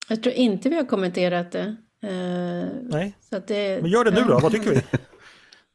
[0.09, 1.77] Jag tror inte vi har kommenterat det.
[2.83, 3.15] Nej,
[3.47, 4.83] det, men gör det nu då, vad tycker vi?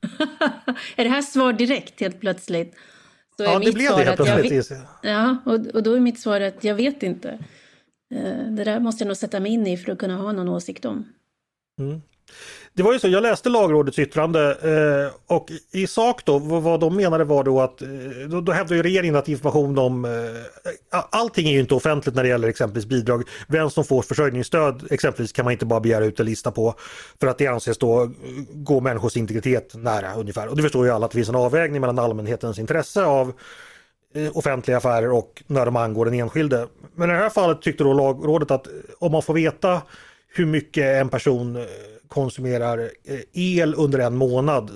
[0.95, 2.75] är det här svar direkt helt plötsligt?
[3.37, 4.71] Så ja, det blev det helt plötsligt.
[5.01, 7.39] Ja, och, och då är mitt svar att jag vet inte.
[8.49, 10.85] Det där måste jag nog sätta mig in i för att kunna ha någon åsikt
[10.85, 11.05] om.
[11.79, 12.01] Mm.
[12.75, 16.95] Det var ju så, jag läste lagrådets yttrande eh, och i sak då vad de
[16.95, 17.87] menade var då att eh,
[18.29, 20.11] då, då hävdade ju regeringen att information om eh,
[21.09, 23.23] allting är ju inte offentligt när det gäller exempelvis bidrag.
[23.47, 26.75] Vem som får försörjningsstöd exempelvis kan man inte bara begära ut en lista på
[27.19, 28.09] för att det anses då eh,
[28.53, 30.47] gå människors integritet nära ungefär.
[30.47, 33.33] Och det förstår ju alla att det finns en avvägning mellan allmänhetens intresse av
[34.15, 36.67] eh, offentliga affärer och när de angår den enskilde.
[36.95, 38.67] Men i det här fallet tyckte då lagrådet att
[38.99, 39.81] om man får veta
[40.35, 41.65] hur mycket en person
[42.13, 44.71] konsumerar eh, el under en månad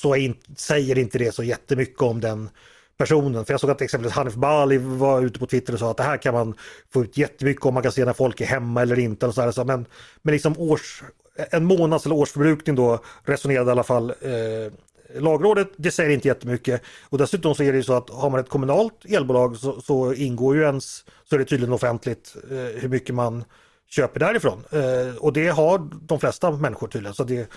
[0.00, 2.50] så in, säger inte det så jättemycket om den
[2.98, 3.44] personen.
[3.44, 6.02] För jag såg att exempelvis Hanif Bali var ute på Twitter och sa att det
[6.02, 6.54] här kan man
[6.92, 9.26] få ut jättemycket om man kan se när folk är hemma eller inte.
[9.26, 9.64] Och så här.
[9.64, 9.86] Men,
[10.22, 11.02] men liksom års,
[11.50, 14.72] en månads eller årsförbrukning då resonerade i alla fall eh,
[15.20, 16.82] Lagrådet, det säger inte jättemycket.
[17.08, 20.14] Och dessutom så är det ju så att har man ett kommunalt elbolag så, så
[20.14, 23.44] ingår ju ens, så är det tydligen offentligt eh, hur mycket man
[23.90, 24.64] köper därifrån.
[24.70, 27.14] Eh, och det har de flesta människor tydligen.
[27.14, 27.50] Så det,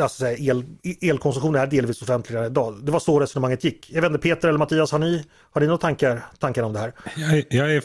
[0.00, 0.64] alltså, el,
[1.00, 2.84] elkonsumtion är delvis offentligare idag.
[2.84, 3.90] Det var så resonemanget gick.
[3.90, 6.78] Jag vet inte, Peter eller Mattias, har ni, har ni några tankar, tankar om det
[6.78, 6.92] här?
[7.16, 7.82] Jag, jag, är,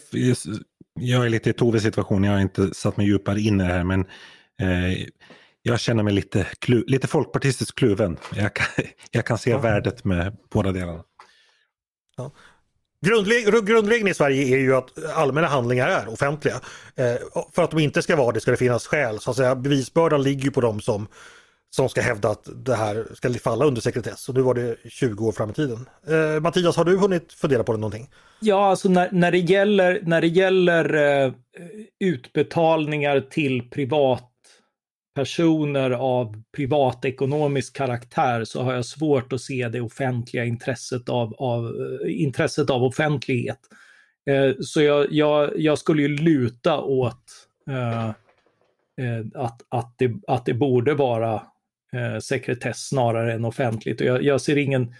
[0.99, 3.73] jag är lite i Toves situation, jag har inte satt mig djupare in i det
[3.73, 4.01] här, men
[4.61, 5.07] eh,
[5.61, 8.17] jag känner mig lite, klu, lite folkpartistiskt kluven.
[8.35, 9.57] Jag kan, jag kan se ja.
[9.57, 11.03] värdet med båda delarna.
[12.17, 12.31] Ja
[13.01, 16.55] grundregeln i Sverige är ju att allmänna handlingar är offentliga.
[16.95, 17.15] Eh,
[17.55, 19.19] för att de inte ska vara det ska det finnas skäl.
[19.19, 21.07] Så att säga, bevisbördan ligger ju på dem som,
[21.69, 24.29] som ska hävda att det här ska falla under sekretess.
[24.29, 25.89] Och nu var det 20 år fram i tiden.
[26.07, 28.09] Eh, Mattias, har du hunnit fundera på det någonting?
[28.39, 30.93] Ja, alltså när, när det gäller, när det gäller
[31.25, 31.33] eh,
[31.99, 34.30] utbetalningar till privat
[35.13, 41.65] personer av privatekonomisk karaktär så har jag svårt att se det offentliga intresset av, av,
[41.65, 43.59] eh, intresset av offentlighet.
[44.29, 47.23] Eh, så jag, jag, jag, skulle ju luta åt
[47.69, 48.07] eh,
[49.05, 51.33] eh, att, att, det, att det borde vara
[51.93, 54.01] eh, sekretess snarare än offentligt.
[54.01, 54.93] Och jag, jag, ser ingen,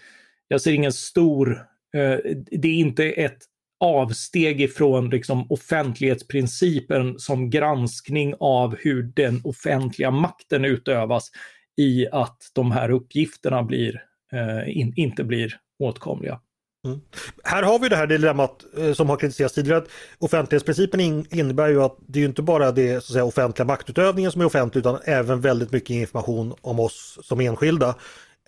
[0.48, 1.66] jag ser ingen stor...
[1.94, 2.18] Eh,
[2.50, 3.38] det är inte ett
[3.82, 11.30] avsteg ifrån liksom offentlighetsprincipen som granskning av hur den offentliga makten utövas
[11.76, 16.40] i att de här uppgifterna blir, eh, in, inte blir åtkomliga.
[16.86, 17.00] Mm.
[17.44, 19.78] Här har vi det här dilemmat eh, som har kritiserats tidigare.
[19.78, 23.66] Att offentlighetsprincipen in, innebär ju att det är inte bara det så att säga, offentliga
[23.66, 27.88] maktutövningen som är offentlig utan även väldigt mycket information om oss som enskilda.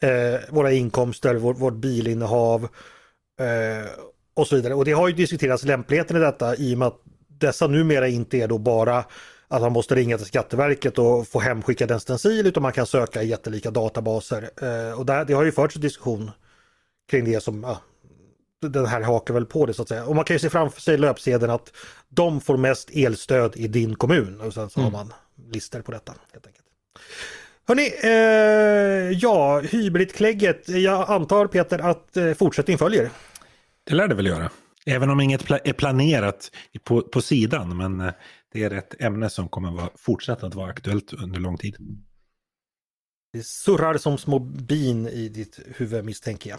[0.03, 2.69] Eh, våra inkomster, vår, vårt bilinnehav
[3.41, 3.91] eh,
[4.35, 4.75] och så vidare.
[4.75, 8.37] Och det har ju diskuterats lämpligheten i detta i och med att dessa numera inte
[8.37, 9.05] är då bara
[9.49, 13.23] att man måste ringa till Skatteverket och få hemskickad en stencil utan man kan söka
[13.23, 14.51] i jättelika databaser.
[14.63, 16.31] Eh, och där, det har ju förts en diskussion
[17.11, 17.81] kring det som, ja,
[18.69, 20.05] den här hakar väl på det så att säga.
[20.05, 21.73] Och man kan ju se framför sig löpsedeln att
[22.09, 24.93] de får mest elstöd i din kommun och sen så mm.
[24.93, 25.13] har man
[25.53, 26.15] lister på detta.
[26.33, 26.65] helt enkelt.
[27.67, 30.69] Hörni, eh, ja, hybridklägget.
[30.69, 33.11] Jag antar Peter att eh, fortsättning följer.
[33.85, 34.51] Det lär det väl göra.
[34.87, 36.51] Även om inget är planerat
[36.85, 37.77] på, på sidan.
[37.77, 38.13] Men eh,
[38.53, 41.77] det är ett ämne som kommer att vara, fortsätta att vara aktuellt under lång tid.
[43.33, 46.59] Det surrar som små bin i ditt huvud misstänker jag.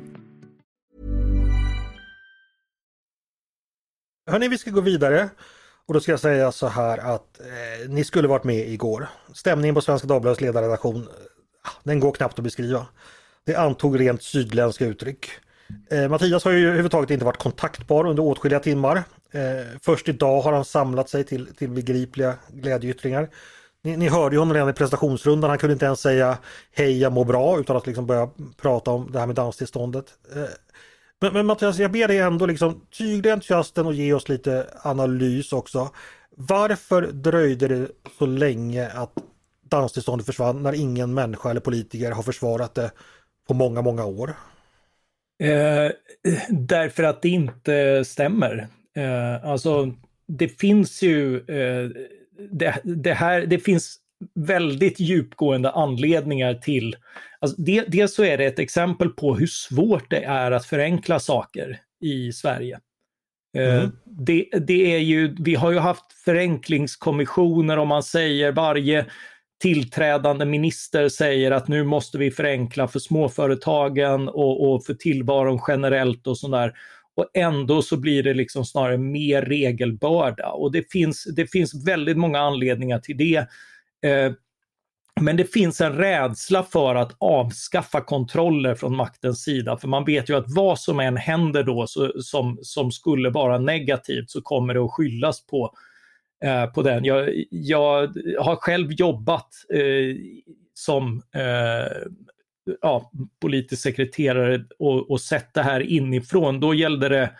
[4.31, 5.29] Hörni, vi ska gå vidare.
[5.87, 9.07] Och då ska jag säga så här att eh, ni skulle varit med igår.
[9.33, 12.85] Stämningen på Svenska Dagbladets ledarredaktion, eh, den går knappt att beskriva.
[13.45, 15.29] Det antog rent sydländska uttryck.
[15.89, 19.03] Eh, Mattias har ju överhuvudtaget inte varit kontaktbar under åtskilliga timmar.
[19.31, 19.41] Eh,
[19.81, 23.29] först idag har han samlat sig till, till begripliga glädjeyttringar.
[23.83, 25.49] Ni, ni hörde ju honom redan i presentationsrundan.
[25.49, 26.37] han kunde inte ens säga
[26.71, 28.29] hej jag mår bra utan att liksom börja
[28.61, 30.05] prata om det här med danstillståndet.
[30.35, 30.43] Eh,
[31.21, 35.53] men, men Mattias, jag ber dig ändå liksom tygla entusiasten och ge oss lite analys
[35.53, 35.89] också.
[36.37, 37.87] Varför dröjde det
[38.19, 39.13] så länge att
[39.69, 42.91] danstillståndet försvann när ingen människa eller politiker har försvarat det
[43.47, 44.33] på många, många år?
[45.43, 45.91] Eh,
[46.49, 48.67] därför att det inte stämmer.
[48.95, 49.93] Eh, alltså,
[50.27, 51.89] det finns ju eh,
[52.51, 53.97] det, det, här, det finns
[54.35, 56.95] väldigt djupgående anledningar till,
[57.39, 61.19] alltså det, dels så är det ett exempel på hur svårt det är att förenkla
[61.19, 62.79] saker i Sverige.
[63.57, 63.91] Mm.
[64.05, 69.05] Det, det, är ju, vi har ju haft förenklingskommissioner om man säger varje
[69.61, 76.27] tillträdande minister säger att nu måste vi förenkla för småföretagen och, och för tillvaron generellt
[76.27, 76.73] och sådär.
[77.15, 82.17] Och ändå så blir det liksom snarare mer regelbörda och det finns, det finns väldigt
[82.17, 83.47] många anledningar till det.
[84.01, 84.31] Eh,
[85.21, 90.29] men det finns en rädsla för att avskaffa kontroller från maktens sida, för man vet
[90.29, 94.73] ju att vad som än händer då så, som, som skulle vara negativt så kommer
[94.73, 95.73] det att skyllas på,
[96.43, 97.05] eh, på den.
[97.05, 98.07] Jag, jag
[98.39, 100.15] har själv jobbat eh,
[100.73, 102.07] som eh,
[102.81, 103.11] ja,
[103.41, 106.59] politisk sekreterare och, och sett det här inifrån.
[106.59, 107.31] Då gällde det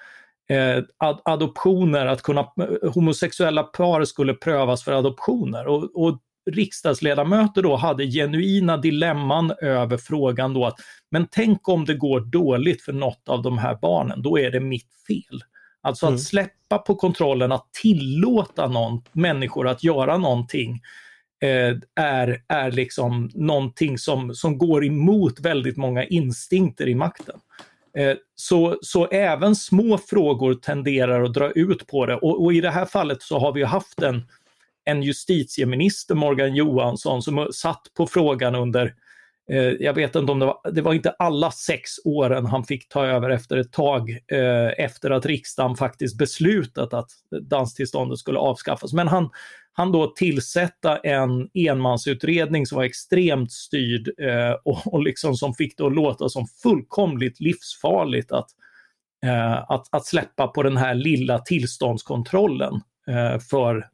[0.56, 5.68] eh, ad adoptioner, att kunna, eh, homosexuella par skulle prövas för adoptioner.
[5.68, 6.20] Och, och
[6.52, 10.80] riksdagsledamöter då hade genuina dilemman över frågan då att
[11.12, 14.60] men tänk om det går dåligt för något av de här barnen, då är det
[14.60, 15.44] mitt fel.
[15.82, 16.16] Alltså mm.
[16.16, 20.82] att släppa på kontrollen, att tillåta någon, människor att göra någonting
[21.44, 27.40] eh, är, är liksom någonting som, som går emot väldigt många instinkter i makten.
[27.98, 32.62] Eh, så, så även små frågor tenderar att dra ut på det och, och i
[32.62, 34.28] det här fallet så har vi haft en
[34.86, 38.94] en justitieminister, Morgan Johansson, som satt på frågan under,
[39.52, 42.90] eh, jag vet inte om det var, det var inte alla sex åren han fick
[42.90, 47.10] ta över efter ett tag eh, efter att riksdagen faktiskt beslutat att
[47.42, 48.94] danstillståndet skulle avskaffas.
[48.94, 49.30] Men han,
[49.74, 55.78] han då tillsätta en enmansutredning som var extremt styrd eh, och, och liksom som fick
[55.78, 58.50] det att låta som fullkomligt livsfarligt att,
[59.26, 62.74] eh, att, att släppa på den här lilla tillståndskontrollen
[63.08, 63.88] eh, för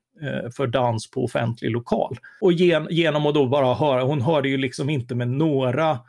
[0.56, 2.18] för dans på offentlig lokal.
[2.42, 6.00] Och gen, genom att då bara höra, hon hörde ju liksom inte med några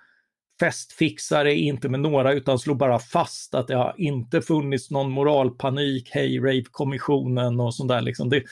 [0.61, 6.11] festfixare, inte med några, utan slog bara fast att det har inte funnits någon moralpanik,
[6.13, 8.01] hej rape-kommissionen och sånt där.
[8.01, 8.29] Liksom.
[8.29, 8.43] Det,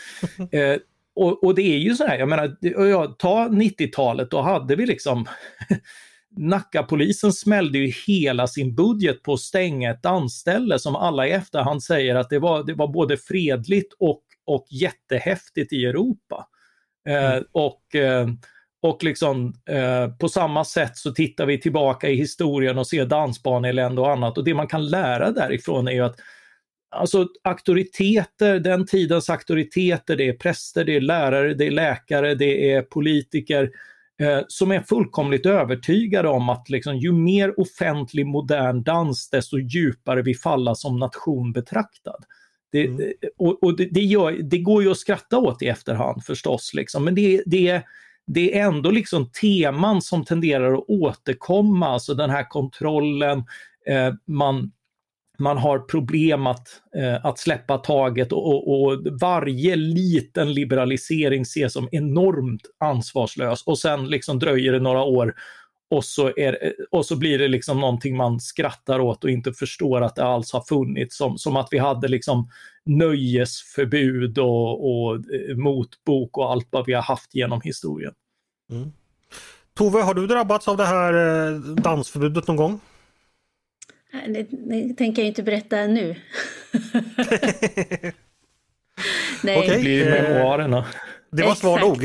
[0.59, 0.79] eh,
[1.15, 4.87] och, och, det är ju så här, jag menar, jag, ta 90-talet, då hade vi
[4.87, 5.27] liksom
[6.39, 11.83] Nackapolisen smällde ju hela sin budget på att stänga ett dansställe som alla i efterhand
[11.83, 16.47] säger att det var, det var både fredligt och och jättehäftigt i Europa.
[17.09, 17.45] Eh, mm.
[17.53, 18.27] och, eh,
[18.83, 24.01] och liksom eh, på samma sätt så tittar vi tillbaka i historien och ser dansbaneelände
[24.01, 26.21] och annat och det man kan lära därifrån är ju att
[26.91, 32.73] Alltså auktoriteter, den tidens auktoriteter, det är präster, det är lärare, det är läkare, det
[32.73, 33.71] är politiker
[34.21, 40.23] eh, som är fullkomligt övertygade om att liksom, ju mer offentlig modern dans, desto djupare
[40.23, 42.25] vi falla som nation betraktad.
[42.73, 43.13] Det, mm.
[43.39, 47.05] Och, och det, det, gör, det, går ju att skratta åt i efterhand förstås, liksom.
[47.05, 47.83] men det, det,
[48.27, 53.39] det är ändå liksom teman som tenderar att återkomma, alltså den här kontrollen,
[53.87, 54.73] eh, man,
[55.39, 61.89] man har problem att, eh, att släppa taget och, och, varje liten liberalisering ses som
[61.93, 65.35] enormt ansvarslös och sen liksom dröjer det några år
[65.89, 70.01] och så, är, och så blir det liksom någonting man skrattar åt och inte förstår
[70.01, 71.17] att det alls har funnits.
[71.17, 72.51] Som, som att vi hade liksom
[72.85, 78.13] nöjesförbud och, och eh, motbok och allt vad vi har haft genom historien.
[78.71, 78.93] Mm.
[79.75, 82.81] Tove, har du drabbats av det här eh, dansförbudet någon gång?
[84.27, 86.15] Det, det tänker jag inte berätta nu.
[89.43, 89.59] Nej.
[89.59, 89.81] Okej, okay.
[89.81, 90.87] blir memoarerna.
[91.31, 92.01] Det var svar nog,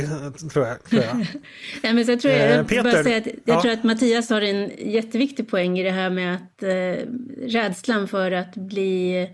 [0.52, 0.84] tror jag.
[0.84, 1.96] Tror jag.
[1.96, 3.62] men tror, jag, eh, Peter, bara säga att, jag ja.
[3.62, 7.08] tror att Mattias har en jätteviktig poäng i det här med att eh,
[7.48, 9.30] rädslan för att bli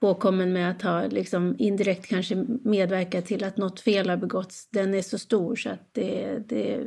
[0.00, 4.94] påkommen med att ha liksom, indirekt kanske medverkat till att något fel har begåtts, den
[4.94, 6.80] är så stor så att det, det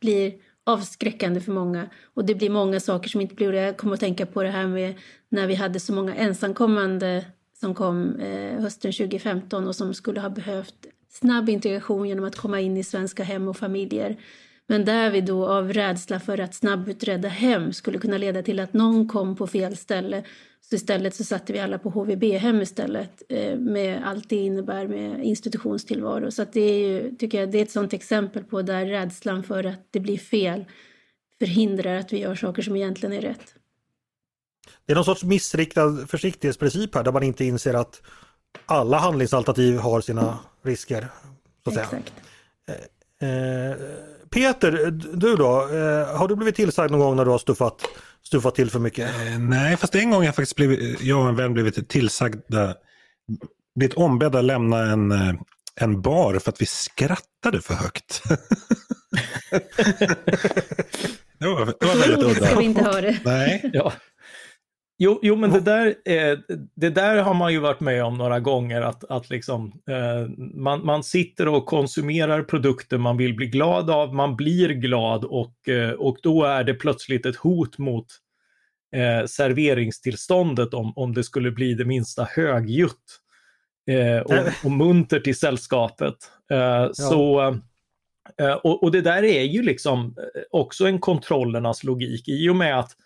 [0.00, 0.32] blir
[0.64, 1.88] avskräckande för många.
[2.14, 4.66] Och det blir många saker som inte blir Jag kommer att tänka på det här
[4.66, 4.94] med
[5.28, 7.24] när vi hade så många ensamkommande
[7.60, 12.60] som kom eh, hösten 2015 och som skulle ha behövt snabb integration genom att komma
[12.60, 14.16] in i svenska hem och familjer.
[14.66, 18.72] Men där vi då av rädsla för att snabbutredda hem skulle kunna leda till att
[18.72, 20.24] någon kom på fel ställe.
[20.60, 25.24] Så istället så satte vi alla på HVB-hem istället eh, med allt det innebär med
[25.24, 26.30] institutionstillvaro.
[26.30, 29.64] Så det är ju, tycker jag, det är ett sådant exempel på där rädslan för
[29.64, 30.64] att det blir fel
[31.38, 33.54] förhindrar att vi gör saker som egentligen är rätt.
[34.86, 38.02] Det är någon sorts missriktad försiktighetsprincip här där man inte inser att
[38.66, 41.08] alla handlingsalternativ har sina risker.
[41.64, 41.86] Så att säga.
[41.86, 42.12] Exakt.
[43.22, 43.76] Eh, eh,
[44.30, 45.60] Peter, du då?
[45.60, 47.82] Eh, har du blivit tillsagd någon gång när du har stuffat,
[48.22, 49.10] stuffat till för mycket?
[49.38, 52.74] Nej, fast en gång jag faktiskt blivit, jag och en vän blivit tillsagda,
[53.74, 55.12] blivit ombedda att lämna en,
[55.74, 58.22] en bar för att vi skrattade för högt.
[61.38, 62.46] det, var, det var väldigt udda.
[62.46, 63.18] Ska vi inte ha det.
[63.24, 63.70] Nej.
[63.72, 63.92] Ja.
[65.02, 66.38] Jo, jo, men det där, eh,
[66.74, 70.86] det där har man ju varit med om några gånger, att, att liksom, eh, man,
[70.86, 75.90] man sitter och konsumerar produkter man vill bli glad av, man blir glad och, eh,
[75.90, 78.06] och då är det plötsligt ett hot mot
[78.96, 83.20] eh, serveringstillståndet om, om det skulle bli det minsta högljutt
[83.90, 86.16] eh, och, och muntert i sällskapet.
[86.50, 86.90] Eh, ja.
[86.92, 87.56] Så,
[88.62, 90.16] och, och, det där är ju liksom
[90.50, 92.96] också en kontrollernas logik i och med att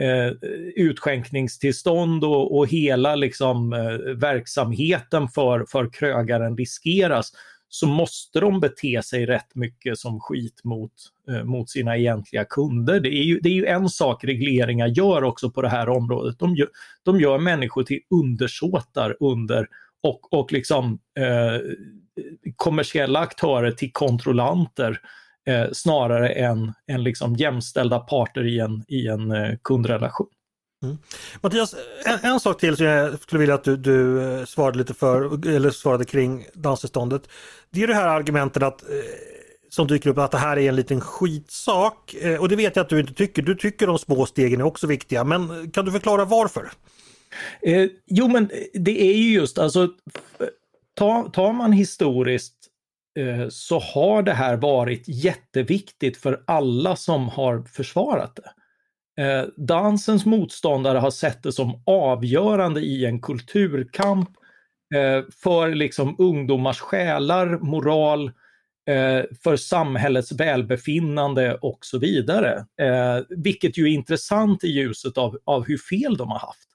[0.00, 0.32] eh,
[0.76, 7.32] utskänkningstillstånd och, och hela liksom, eh, verksamheten för, för krögaren riskeras
[7.68, 10.92] så måste de bete sig rätt mycket som skit mot,
[11.30, 13.00] eh, mot sina egentliga kunder.
[13.00, 16.38] Det är, ju, det är ju en sak regleringar gör också på det här området.
[16.38, 16.68] De gör,
[17.02, 19.66] de gör människor till undersåtar under
[20.02, 21.60] och, och liksom eh,
[22.56, 25.00] kommersiella aktörer till kontrollanter
[25.46, 30.28] eh, snarare än, än liksom jämställda parter i en, i en eh, kundrelation.
[30.84, 30.98] Mm.
[31.40, 31.74] Mattias,
[32.04, 35.48] en, en, sak till som jag skulle vilja att du, du eh, svarade lite för,
[35.48, 37.22] eller svarade kring danstillståndet.
[37.70, 38.88] Det är det här argumentet att eh,
[39.70, 42.14] som dyker upp att det här är en liten skitsak.
[42.14, 43.42] Eh, och det vet jag att du inte tycker.
[43.42, 45.24] Du tycker de små stegen är också viktiga.
[45.24, 46.70] Men kan du förklara varför?
[47.62, 49.88] Eh, jo men det är ju just alltså,
[50.94, 52.54] tar, tar man historiskt
[53.18, 58.52] Eh, så har det här varit jätteviktigt för alla som har försvarat det.
[59.22, 64.30] Eh, dansens motståndare har sett det som avgörande i en kulturkamp
[64.94, 68.32] eh, för liksom ungdomars själar, moral,
[69.44, 72.66] för samhällets välbefinnande och så vidare.
[73.28, 76.69] Vilket ju är intressant i ljuset av, av hur fel de har haft.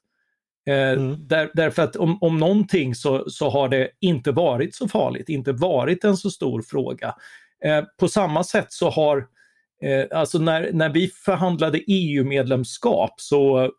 [0.65, 1.27] Eh, mm.
[1.27, 5.51] Där, därför att om, om någonting så, så har det inte varit så farligt, inte
[5.51, 7.15] varit en så stor fråga.
[7.65, 9.17] Eh, på samma sätt så har,
[9.83, 13.71] eh, alltså när, när vi förhandlade EU-medlemskap så,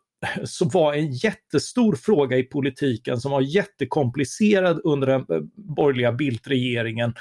[0.43, 7.13] så var en jättestor fråga i politiken som var jättekomplicerad under den eh, borgerliga Bildt-regeringen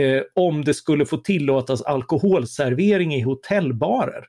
[0.00, 4.24] eh, om det skulle få tillåtas alkoholservering i hotellbarer.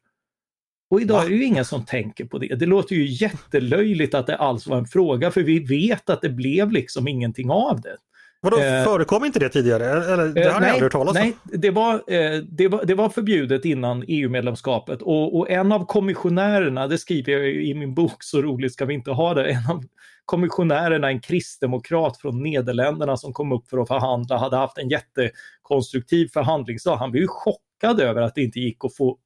[0.89, 1.25] Och idag Va?
[1.25, 2.55] är det ju ingen som tänker på det.
[2.55, 6.29] Det låter ju jättelöjligt att det alls var en fråga för vi vet att det
[6.29, 7.97] blev liksom ingenting av det.
[8.41, 10.13] Vadå, eh, förekom inte det tidigare?
[10.13, 11.21] Eller, det har eh, nej, aldrig hört talas om.
[11.21, 15.85] Nej, det var, eh, det, var, det var förbjudet innan EU-medlemskapet och, och, en av
[15.85, 19.71] kommissionärerna, det skriver jag i min bok Så roligt ska vi inte ha det, en
[19.71, 19.83] av
[20.25, 26.27] kommissionärerna, en kristdemokrat från Nederländerna som kom upp för att förhandla, hade haft en jättekonstruktiv
[26.33, 26.95] förhandlingsdag.
[26.95, 29.17] Han blev ju chockad över att det inte gick att få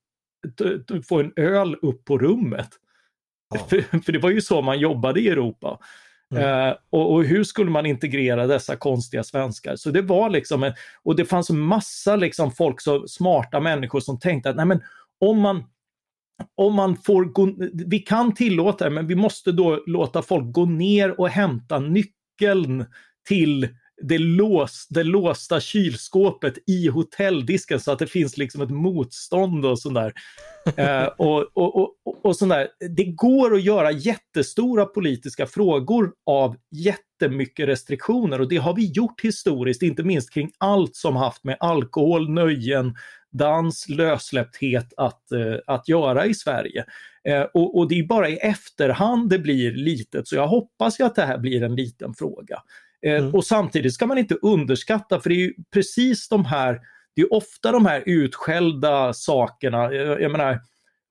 [1.07, 2.69] få en öl upp på rummet.
[3.55, 3.65] Ja.
[3.69, 5.79] För, för, det var ju så man jobbade i Europa.
[6.35, 6.43] Mm.
[6.43, 9.75] Uh, och, och, hur skulle man integrera dessa konstiga svenskar?
[9.75, 10.73] Så det var liksom, en,
[11.03, 14.81] och det fanns massa liksom folk, så smarta människor som tänkte att nej men
[15.19, 15.63] om man
[16.55, 17.49] om man får gå,
[17.85, 22.85] vi kan tillåta det men vi måste då låta folk gå ner och hämta nyckeln
[23.27, 23.67] till
[24.01, 29.79] det, lås, det låsta kylskåpet i hotelldisken så att det finns liksom ett motstånd och
[29.79, 30.13] sådär.
[30.75, 32.67] eh, och, och, och, och sådär.
[32.95, 39.21] Det går att göra jättestora politiska frågor av jättemycket restriktioner och det har vi gjort
[39.21, 42.95] historiskt, inte minst kring allt som haft med alkohol, nöjen,
[43.31, 46.85] dans, lössläppthet att, eh, att göra i Sverige.
[47.23, 51.03] Eh, och, och, det är bara i efterhand det blir litet, så jag hoppas ju
[51.03, 52.61] att det här blir en liten fråga.
[53.05, 53.35] Eh, mm.
[53.35, 56.79] Och samtidigt ska man inte underskatta, för det är ju precis de här,
[57.15, 60.59] det är ofta de här utskällda sakerna, jag, jag menar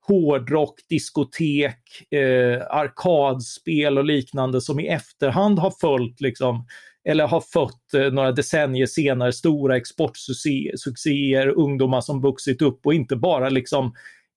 [0.07, 6.65] hårdrock, diskotek, eh, arkadspel och liknande som i efterhand har följt liksom,
[7.09, 13.15] eller har fått eh, några decennier senare stora exportsuccéer, ungdomar som vuxit upp och inte
[13.15, 13.93] bara liksom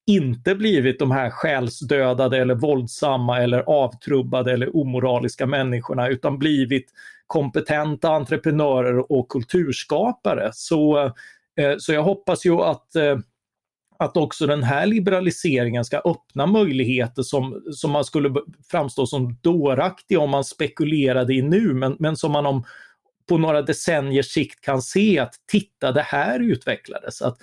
[0.07, 6.91] inte blivit de här själsdödade eller våldsamma eller avtrubbade eller omoraliska människorna utan blivit
[7.27, 10.51] kompetenta entreprenörer och kulturskapare.
[10.53, 11.05] Så,
[11.57, 13.19] eh, så jag hoppas ju att eh,
[13.99, 18.35] att också den här liberaliseringen ska öppna möjligheter som, som man skulle
[18.71, 22.65] framstå som dåraktig om man spekulerade i nu, men, men som man om
[23.29, 27.23] på några decenniers sikt kan se att titta, det här utvecklades.
[27.23, 27.39] Att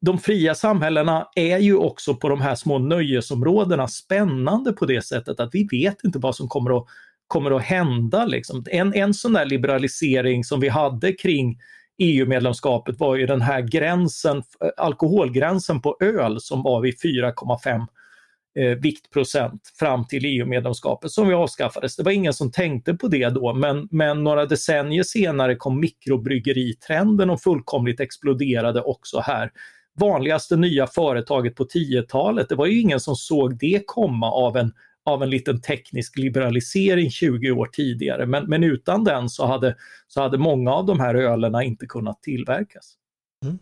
[0.00, 5.40] de fria samhällena är ju också på de här små nöjesområdena spännande på det sättet
[5.40, 6.86] att vi vet inte vad som kommer att
[7.28, 8.24] kommer att hända.
[8.24, 8.64] Liksom.
[8.70, 11.58] En, en sån där liberalisering som vi hade kring
[11.98, 17.86] EU-medlemskapet var ju den här gränsen, eh, alkoholgränsen på öl som var vid 4,5
[18.58, 21.96] eh, viktprocent fram till EU-medlemskapet som vi avskaffades.
[21.96, 27.30] Det var ingen som tänkte på det då, men, men några decennier senare kom mikrobryggeritrenden
[27.30, 29.50] och fullkomligt exploderade också här.
[29.98, 34.72] Vanligaste nya företaget på 10-talet, det var ju ingen som såg det komma av en
[35.04, 38.26] av en liten teknisk liberalisering 20 år tidigare.
[38.26, 39.76] Men, men utan den så hade,
[40.08, 42.94] så hade många av de här ölerna inte kunnat tillverkas.
[43.44, 43.58] Mm.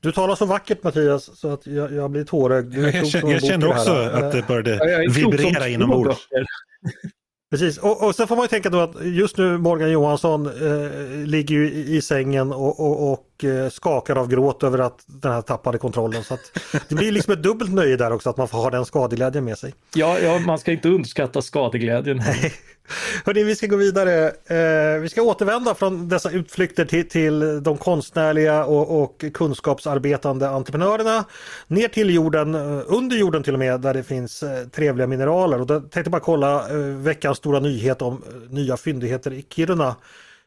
[0.00, 2.74] Du talar så vackert Mattias så att jag, jag blir tårögd.
[2.74, 6.18] Jag, jag, jag känner också att det började ja, vibrera inombords.
[7.50, 11.26] Precis, och, och sen får man ju tänka då att just nu Morgan Johansson eh,
[11.26, 15.32] ligger ju i, i sängen och, och, och eh, skakar av gråt över att den
[15.32, 16.24] här tappade kontrollen.
[16.24, 16.38] Så
[16.88, 19.58] det blir liksom ett dubbelt nöje där också att man får ha den skadeglädjen med
[19.58, 19.74] sig.
[19.94, 22.22] Ja, ja man ska inte underskatta skadeglädjen.
[23.24, 24.26] Hörrni, vi ska gå vidare.
[24.26, 31.24] Eh, vi ska återvända från dessa utflykter till, till de konstnärliga och, och, kunskapsarbetande entreprenörerna
[31.66, 35.60] ner till jorden, eh, under jorden till och med, där det finns trevliga mineraler.
[35.60, 39.96] Och då tänkte bara kolla veckans stora nyhet om nya fyndigheter i Kiruna.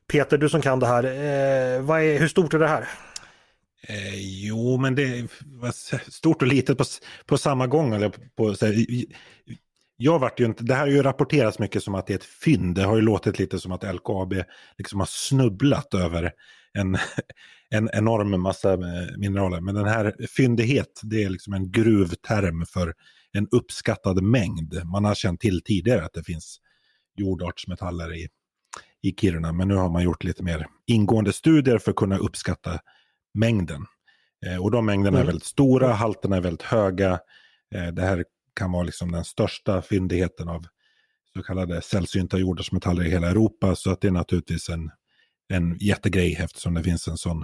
[0.08, 2.88] Peter, du som kan det här, eh, vad är, hur stort är det här?
[3.88, 6.84] Eh, jo, men det är stort och litet på,
[7.26, 7.94] på samma gång.
[7.94, 8.86] Eller på, så här,
[9.98, 12.24] jag vart ju inte, det här har ju rapporterats mycket som att det är ett
[12.24, 12.76] fynd.
[12.76, 14.34] Det har ju låtit lite som att LKAB
[14.78, 16.32] liksom har snubblat över
[16.74, 16.98] en,
[17.70, 19.62] en enorm massa eh, mineraler.
[19.62, 22.94] Men den här fyndighet, det är liksom en gruvterm för
[23.32, 24.82] en uppskattad mängd.
[24.86, 26.60] Man har känt till tidigare att det finns
[27.16, 28.28] jordartsmetaller i,
[29.04, 32.80] i Kiruna, men nu har man gjort lite mer ingående studier för att kunna uppskatta
[33.34, 33.86] mängden.
[34.46, 35.22] Eh, och de mängderna mm.
[35.22, 37.20] är väldigt stora, halterna är väldigt höga.
[37.76, 38.26] Eh, det här
[38.56, 40.66] kan vara liksom den största fyndigheten av
[41.34, 43.76] så kallade sällsynta jordartsmetaller i hela Europa.
[43.76, 44.92] Så att det är naturligtvis en,
[45.54, 47.44] en jättegrej eftersom det finns en sån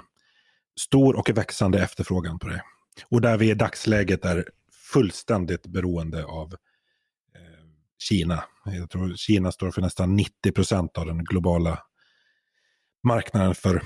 [0.80, 2.62] stor och växande efterfrågan på det.
[3.10, 4.45] Och där vi i dagsläget är
[4.93, 6.55] fullständigt beroende av
[8.00, 8.43] Kina.
[8.66, 11.80] Jag tror Kina står för nästan 90 procent av den globala
[13.04, 13.84] marknaden för,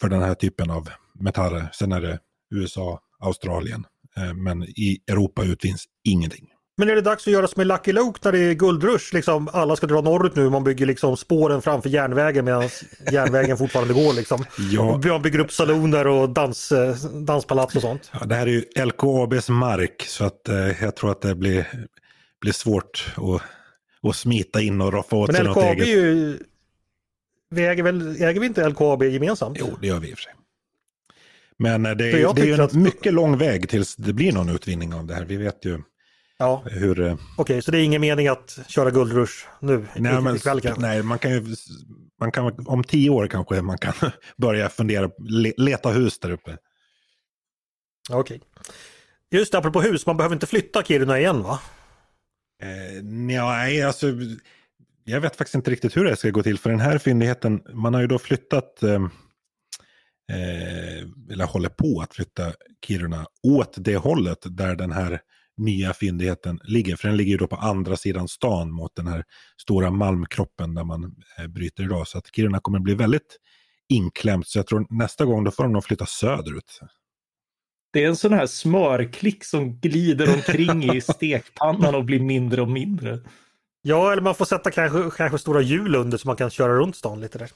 [0.00, 1.68] för den här typen av metaller.
[1.72, 2.18] Sen är det
[2.50, 6.48] USA, Australien, Eh, men i Europa utvinns ingenting.
[6.76, 9.14] Men är det dags att göra som i Lucky Luke när det är guldrush?
[9.14, 12.68] Liksom, alla ska dra norrut nu, man bygger liksom spåren framför järnvägen medan
[13.12, 14.12] järnvägen fortfarande går.
[14.12, 14.44] Liksom.
[14.72, 15.00] Ja.
[15.04, 18.10] Man bygger upp saloner och dans, eh, danspalats och sånt.
[18.20, 21.86] Ja, det här är ju LKABs mark så att eh, jag tror att det blir,
[22.42, 23.42] blir svårt att,
[24.08, 25.88] att smita in och roffa åt Men sig något eget.
[25.88, 26.38] Ju,
[27.50, 29.56] vi äger, väl, äger vi inte LKAB gemensamt?
[29.60, 30.32] Jo, det gör vi i och för sig.
[31.58, 32.72] Men eh, det är, det är ju en att...
[32.72, 35.24] mycket lång väg tills det blir någon utvinning av det här.
[35.24, 35.82] Vi vet ju
[36.38, 36.62] ja.
[36.66, 37.00] hur...
[37.00, 40.60] Eh, Okej, okay, så det är ingen mening att köra guldrush nu nej, men, ikväll
[40.60, 40.80] kanske?
[40.80, 41.56] Nej, man kan ju...
[42.20, 43.94] Man kan, om tio år kanske man kan
[44.36, 45.10] börja fundera,
[45.56, 46.56] leta hus där uppe.
[48.10, 48.18] Okej.
[48.20, 48.38] Okay.
[49.30, 51.60] Just det, apropå hus, man behöver inte flytta Kiruna igen va?
[52.62, 54.06] Eh, nej, alltså
[55.04, 57.94] jag vet faktiskt inte riktigt hur det ska gå till för den här fyndigheten, man
[57.94, 59.04] har ju då flyttat ehm,
[60.32, 62.52] eh, eller håller på att flytta
[62.86, 65.20] Kiruna åt det hållet där den här
[65.56, 66.96] nya fyndigheten ligger.
[66.96, 69.24] För den ligger ju då på andra sidan stan mot den här
[69.62, 72.08] stora malmkroppen där man eh, bryter idag.
[72.08, 73.38] Så att Kiruna kommer bli väldigt
[73.88, 74.48] inklämt.
[74.48, 76.80] Så jag tror nästa gång då får de nog flytta söderut.
[77.92, 82.68] Det är en sån här smörklick som glider omkring i stekpannan och blir mindre och
[82.68, 83.18] mindre.
[83.82, 86.96] Ja, eller man får sätta kanske, kanske stora hjul under så man kan köra runt
[86.96, 87.50] stan lite där.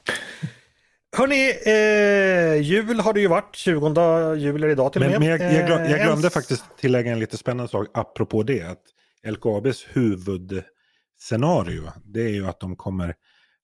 [1.16, 5.20] Hörni, eh, jul har det ju varit, 20 jul är idag till och med.
[5.20, 8.62] Men jag, jag, glöm, jag glömde eh, faktiskt tillägga en lite spännande sak apropå det.
[8.62, 8.82] Att
[9.26, 13.14] LKABs huvudscenario, det är ju att de kommer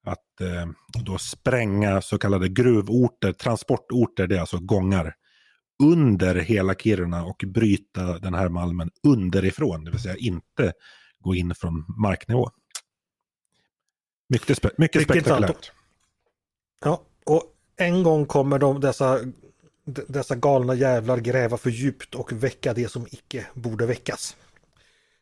[0.06, 0.66] att eh,
[1.04, 5.14] då spränga så kallade gruvorter, transportorter, det är alltså gångar,
[5.82, 10.72] under hela Kiruna och bryta den här malmen underifrån, det vill säga inte
[11.20, 12.50] gå in från marknivå.
[14.28, 15.72] Mycket, spe mycket spektakulärt.
[16.84, 17.42] Ja, och
[17.76, 19.18] en gång kommer de, dessa,
[19.84, 24.36] dessa galna jävlar gräva för djupt och väcka det som icke borde väckas.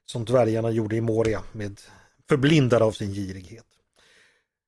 [0.04, 1.80] Som dvärgarna gjorde i Moria med
[2.28, 3.66] förblindade av sin girighet.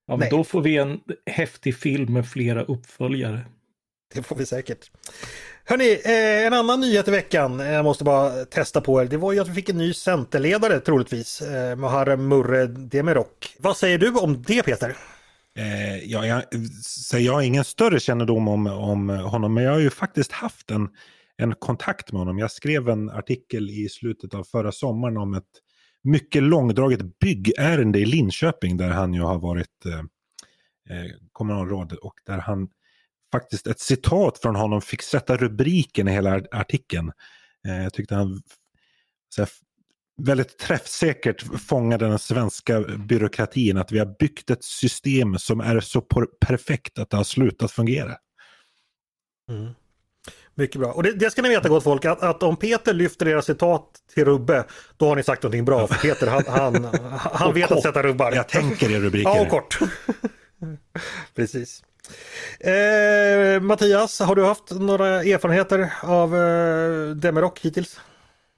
[0.06, 3.46] Ja, men då får vi en häftig film med flera uppföljare.
[4.14, 4.90] Det får vi säkert.
[5.64, 9.16] Hörni, eh, en annan nyhet i veckan, eh, jag måste bara testa på er, det
[9.16, 13.56] var ju att vi fick en ny centerledare troligtvis, eh, Muharrem Murre Demirok.
[13.58, 14.96] Vad säger du om det Peter?
[15.58, 16.42] Eh, ja, jag,
[16.82, 20.70] så jag har ingen större kännedom om, om honom, men jag har ju faktiskt haft
[20.70, 20.88] en,
[21.36, 22.38] en kontakt med honom.
[22.38, 25.44] Jag skrev en artikel i slutet av förra sommaren om ett
[26.04, 29.98] mycket långdraget byggärende i Linköping där han ju har varit eh,
[30.96, 32.68] eh kommunalråd och där han
[33.32, 37.12] faktiskt ett citat från honom fick sätta rubriken i hela artikeln.
[37.68, 38.42] Eh, jag tyckte han
[39.38, 39.48] här,
[40.22, 43.78] väldigt träffsäkert fångade den svenska byråkratin.
[43.78, 46.00] Att vi har byggt ett system som är så
[46.46, 48.16] perfekt att det har slutat fungera.
[49.50, 49.72] Mm.
[50.54, 50.92] Mycket bra.
[50.92, 53.88] Och det, det, ska ni veta gott folk, att, att om Peter lyfter era citat
[54.14, 54.64] till Rubbe,
[54.96, 55.86] då har ni sagt någonting bra.
[55.86, 56.84] För Peter han, han,
[57.32, 57.76] han vet kort.
[57.76, 58.32] att sätta rubbar.
[58.32, 59.30] Jag tänker i rubriker.
[59.30, 59.78] Ja, och kort.
[61.34, 61.84] Precis.
[62.60, 68.00] Eh, Mattias, har du haft några erfarenheter av eh, Demirok hittills?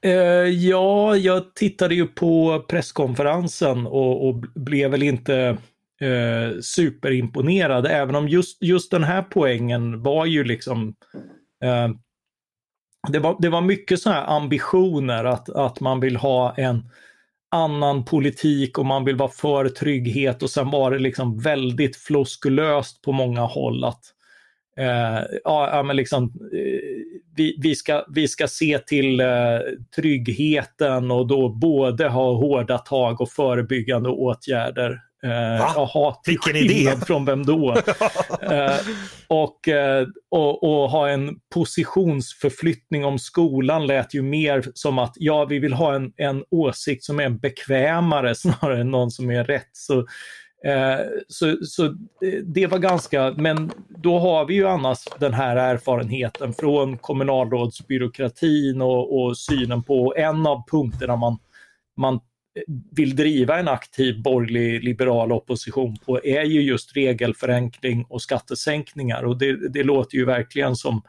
[0.04, 0.12] Eh,
[0.48, 5.58] ja, jag tittade ju på presskonferensen och, och blev väl inte
[6.00, 10.94] eh, superimponerad, även om just, just den här poängen var ju liksom
[11.64, 11.88] eh,
[13.12, 16.90] det, var, det var mycket sådana här ambitioner att, att man vill ha en
[17.54, 23.02] annan politik och man vill vara för trygghet och sen var det liksom väldigt floskulöst
[23.02, 24.02] på många håll att
[24.76, 26.80] eh, ja, men liksom, eh,
[27.36, 29.26] vi, vi, ska, vi ska se till eh,
[29.96, 35.00] tryggheten och då både ha hårda tag och förebyggande åtgärder.
[35.24, 36.96] Eh, jaha, vilken idé!
[37.06, 37.76] Från vem då?
[38.42, 38.76] eh,
[39.28, 45.44] och, eh, och, och, ha en positionsförflyttning om skolan lät ju mer som att ja,
[45.44, 49.70] vi vill ha en, en åsikt som är bekvämare snarare än någon som är rätt.
[49.72, 50.06] Så
[50.64, 51.94] Eh, så, så
[52.44, 59.20] det var ganska, men då har vi ju annars den här erfarenheten från kommunalrådsbyråkratin och,
[59.20, 61.38] och synen på en av punkterna man,
[61.96, 62.20] man
[62.90, 69.38] vill driva en aktiv borgerlig liberal opposition på är ju just regelförenkling och skattesänkningar och
[69.38, 71.02] det, det låter ju verkligen som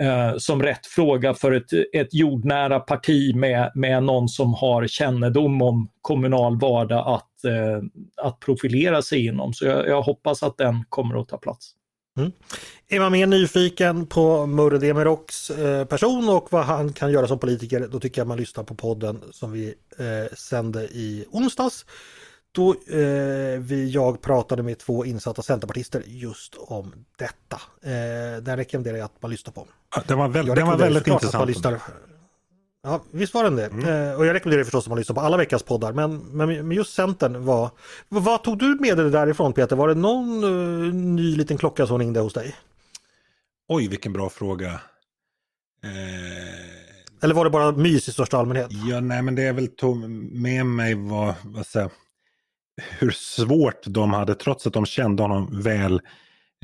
[0.00, 5.62] eh, som rätt fråga för ett, ett jordnära parti med, med någon som har kännedom
[5.62, 7.82] om kommunal vardag att, eh,
[8.26, 9.52] att profilera sig inom.
[9.52, 11.74] Så jag, jag, hoppas att den kommer att ta plats.
[12.18, 12.32] Mm.
[12.88, 17.38] Är man mer nyfiken på Murre Demiroks eh, person och vad han kan göra som
[17.38, 21.84] politiker, då tycker jag man lyssnar på podden som vi eh, sände i onsdags
[22.52, 27.60] då eh, vi, jag pratade med två insatta centerpartister just om detta.
[27.82, 29.66] Eh, den rekommenderar jag att man lyssnar på.
[29.94, 31.64] Ja, den var, väl, den var väldigt intressant.
[32.88, 33.66] Ja, visst var den det.
[33.66, 34.10] Mm.
[34.10, 35.92] Eh, och jag rekommenderar förstås att man lyssnar på alla veckans poddar.
[35.92, 37.70] Men, men, men just Centern var...
[38.08, 39.76] Vad tog du med dig därifrån Peter?
[39.76, 42.56] Var det någon uh, ny liten klocka som ringde hos dig?
[43.68, 44.68] Oj, vilken bra fråga.
[45.84, 47.22] Eh...
[47.22, 48.68] Eller var det bara mys i största allmänhet?
[48.70, 49.96] Ja, nej men det jag väl tog
[50.32, 51.90] med mig var, vad säger
[52.98, 56.00] hur svårt de hade, trots att de kände honom väl,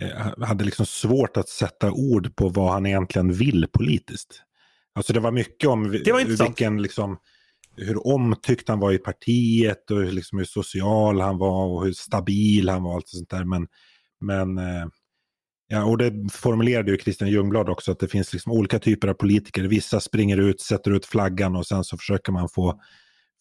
[0.01, 4.43] eh, hade liksom svårt att sätta ord på vad han egentligen vill politiskt.
[4.95, 7.18] Alltså det var mycket om vilken, liksom,
[7.76, 12.68] hur omtyckt han var i partiet och liksom hur social han var och hur stabil
[12.68, 12.95] han var.
[12.95, 13.45] Allt sånt där.
[13.45, 13.66] Men,
[14.20, 14.86] men eh,
[15.68, 19.14] ja, och det formulerade ju Christian Ljungblad också att det finns liksom olika typer av
[19.14, 19.64] politiker.
[19.64, 22.80] Vissa springer ut, sätter ut flaggan och sen så försöker man få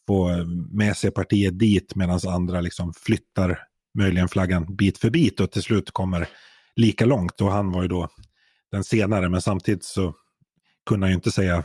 [0.08, 3.60] få med sig partiet dit medan andra liksom flyttar
[3.98, 6.30] möjligen flaggan bit för bit och till slut kommer
[6.76, 7.42] lika långt.
[7.42, 8.10] Och han var ju då
[8.72, 10.16] den senare, men samtidigt så
[10.86, 11.64] kunde han ju inte säga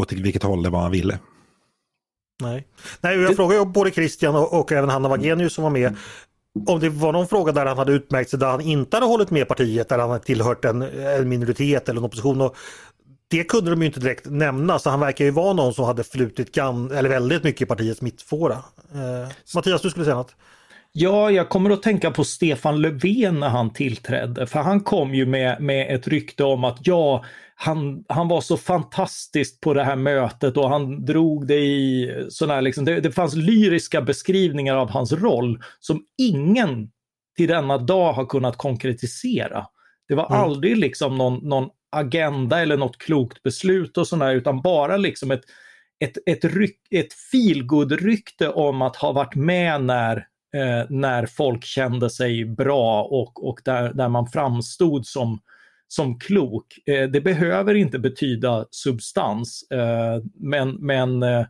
[0.00, 1.18] åt vilket håll det var han ville.
[2.42, 2.66] Nej,
[3.00, 5.96] Nej jag frågade både Christian och, och även Hanna Wagenius som var med
[6.66, 9.30] om det var någon fråga där han hade utmärkt sig där han inte hade hållit
[9.30, 12.40] med partiet, där han hade tillhört en, en minoritet eller en opposition.
[12.40, 12.56] Och
[13.28, 16.04] det kunde de ju inte direkt nämna så han verkar ju vara någon som hade
[16.04, 18.54] flutit gan, eller väldigt mycket i partiets mittfåra.
[18.92, 20.36] Eh, Mattias, du skulle säga något?
[21.00, 25.26] Ja, jag kommer att tänka på Stefan Löfven när han tillträdde, för han kom ju
[25.26, 27.24] med, med ett rykte om att ja,
[27.54, 32.60] han, han var så fantastisk på det här mötet och han drog det i sådana
[32.60, 36.90] liksom, det, det fanns lyriska beskrivningar av hans roll som ingen
[37.36, 39.66] till denna dag har kunnat konkretisera.
[40.08, 40.40] Det var mm.
[40.40, 45.42] aldrig liksom någon, någon agenda eller något klokt beslut och sådär, utan bara liksom ett,
[46.00, 50.26] ett, ett, ryk, ett feelgood-rykte om att ha varit med när,
[50.56, 55.40] eh, när folk kände sig bra och, och där, där man framstod som,
[55.88, 56.78] som klok.
[56.86, 61.46] Eh, det behöver inte betyda substans, eh, men, men, eh,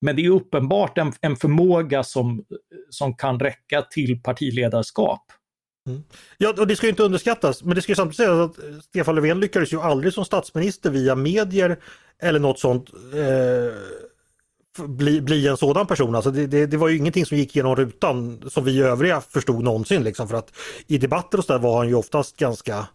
[0.00, 2.44] men det är uppenbart en, en förmåga som,
[2.90, 5.22] som kan räcka till partiledarskap.
[5.88, 6.02] Mm.
[6.38, 8.80] Ja, och det ska ju inte underskattas, men det ska ju samtidigt sägas att eh,
[8.80, 11.78] Stefan Löfven lyckades ju aldrig som statsminister via medier
[12.22, 13.74] eller något sånt eh,
[14.86, 16.14] bli, bli en sådan person.
[16.14, 19.64] Alltså det, det, det, var ju ingenting som gick genom rutan som vi övriga förstod
[19.64, 20.04] någonsin.
[20.04, 20.52] Liksom, för att
[20.86, 22.86] i debatter och så där var han ju oftast ganska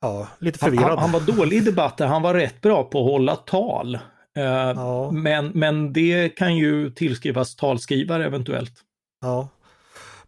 [0.00, 0.88] ja, lite förvirrad.
[0.88, 3.94] Han, han, var dålig i debatter, han var rätt bra på att hålla tal.
[4.36, 5.10] Eh, ja.
[5.10, 8.72] men, men det kan ju tillskrivas talskrivare eventuellt.
[9.20, 9.48] Ja,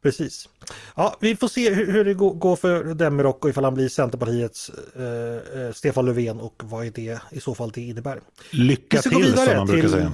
[0.02, 0.48] Precis.
[0.96, 4.70] Ja, vi får se hur, hur det går för Demirok och ifall han blir Centerpartiets
[4.96, 8.20] eh, eh, Stefan Löfven och vad är det i så fall det innebär.
[8.50, 10.12] Lycka till som man brukar säga.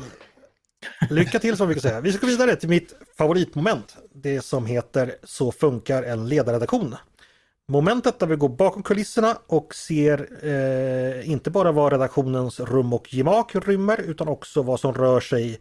[1.11, 2.01] Lycka till som vi kan säga.
[2.01, 3.97] Vi ska gå vidare till mitt favoritmoment.
[4.14, 6.97] Det som heter Så funkar en ledarredaktion.
[7.68, 13.14] Momentet där vi går bakom kulisserna och ser eh, inte bara vad redaktionens rum och
[13.14, 15.61] gemak rymmer utan också vad som rör sig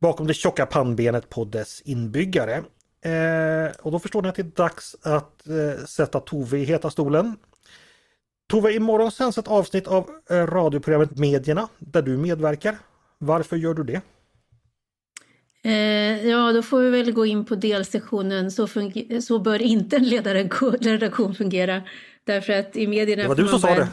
[0.00, 2.62] bakom det tjocka pannbenet på dess inbyggare.
[3.04, 6.90] Eh, och då förstår ni att det är dags att eh, sätta Tove i heta
[6.90, 7.36] stolen.
[8.50, 12.78] Tove, imorgon sänds ett avsnitt av eh, radioprogrammet Medierna där du medverkar.
[13.18, 14.00] Varför gör du det?
[15.62, 18.68] Eh, ja, då får vi väl gå in på delsektionen så,
[19.22, 21.82] så bör inte en ledarredaktion fungera.
[22.24, 23.22] Därför att i medierna...
[23.22, 23.88] Det var du som bara, sa det.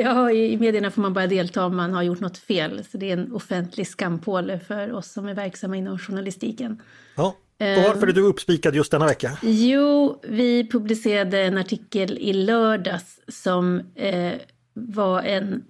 [0.00, 2.84] Ja, i medierna får man bara delta om man har gjort något fel.
[2.90, 6.82] Så det är en offentlig skampåle för oss som är verksamma inom journalistiken.
[7.16, 7.36] Ja.
[7.58, 9.38] Och varför är du uppspikad just denna vecka?
[9.42, 14.32] Jo, vi publicerade en artikel i lördags som eh,
[14.74, 15.64] var en,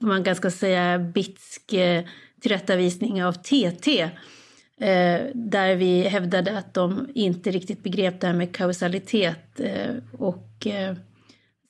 [0.00, 2.04] man ganska säga, bitsk eh,
[2.40, 4.10] tillrättavisning av TT.
[4.82, 9.60] Eh, där vi hävdade att de inte riktigt begrep det här med kausalitet.
[9.60, 10.96] Eh, och eh,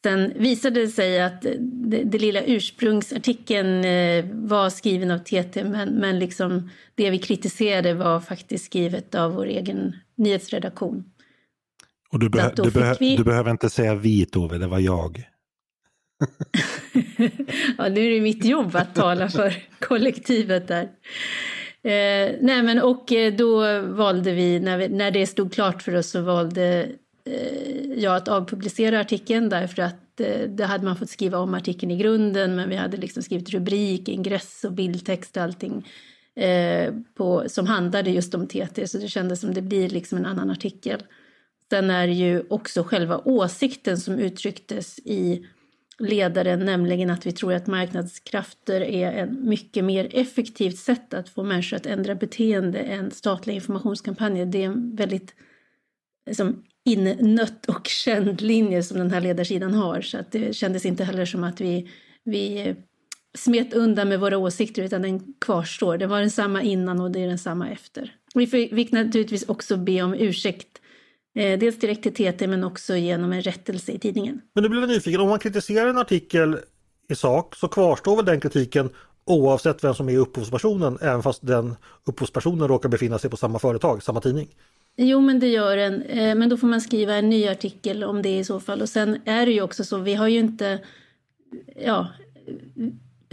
[0.03, 3.83] sen visade det sig att det, det lilla ursprungsartikeln
[4.49, 9.47] var skriven av TT men, men liksom det vi kritiserade var faktiskt skrivet av vår
[9.47, 11.05] egen nyhetsredaktion.
[12.13, 13.17] Och du, beh du, beh vi...
[13.17, 15.19] du behöver inte säga vi Tove, det var jag.
[17.79, 20.89] ja, nu är det mitt jobb att tala för kollektivet där.
[21.85, 25.95] Eh, nej men och eh, då valde vi när, vi, när det stod klart för
[25.95, 26.89] oss så valde
[27.24, 31.93] eh, jag att avpublicera artikeln därför att eh, det hade man fått skriva om artikeln
[31.93, 35.89] i grunden men vi hade liksom skrivit rubrik, ingress och bildtext och allting
[36.37, 40.26] eh, på, som handlade just om TT så det kändes som det blir liksom en
[40.26, 41.03] annan artikel.
[41.70, 45.47] Sen är det ju också själva åsikten som uttrycktes i
[46.03, 51.42] ledaren, nämligen att vi tror att marknadskrafter är en mycket mer effektivt sätt att få
[51.42, 54.46] människor att ändra beteende än statliga informationskampanjer.
[54.46, 55.34] Det är en väldigt
[56.26, 60.00] liksom, innött och känd linje som den här ledarsidan har.
[60.00, 61.90] Så att det kändes inte heller som att vi,
[62.24, 62.74] vi
[63.34, 65.98] smet undan med våra åsikter utan den kvarstår.
[65.98, 68.14] Det var densamma innan och det är densamma efter.
[68.34, 70.82] Vi fick naturligtvis också be om ursäkt
[71.35, 74.41] dels direkt till TT men också genom en rättelse i tidningen.
[74.55, 76.59] Men nu blir jag nyfiken, om man kritiserar en artikel
[77.09, 78.91] i sak så kvarstår väl den kritiken
[79.24, 84.03] oavsett vem som är upphovspersonen även fast den upphovspersonen råkar befinna sig på samma företag,
[84.03, 84.49] samma tidning?
[84.97, 88.22] Jo men det gör den, eh, men då får man skriva en ny artikel om
[88.22, 90.80] det i så fall och sen är det ju också så, vi har ju inte
[91.85, 92.09] ja,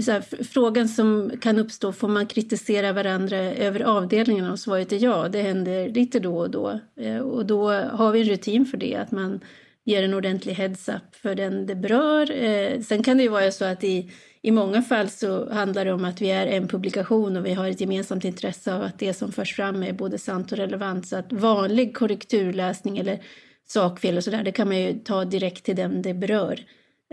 [0.07, 4.51] här, frågan som kan uppstå, får man kritisera varandra över avdelningarna?
[4.51, 6.79] Och svaret är ja, det händer lite då och då.
[6.99, 9.39] Eh, och då har vi en rutin för det, att man
[9.83, 12.43] ger en ordentlig heads-up för den det berör.
[12.43, 15.93] Eh, sen kan det ju vara så att i, i många fall så handlar det
[15.93, 19.13] om att vi är en publikation och vi har ett gemensamt intresse av att det
[19.13, 21.07] som förs fram är både sant och relevant.
[21.07, 23.19] Så att vanlig korrekturläsning eller
[23.67, 26.59] sakfel och sådär, det kan man ju ta direkt till den det berör.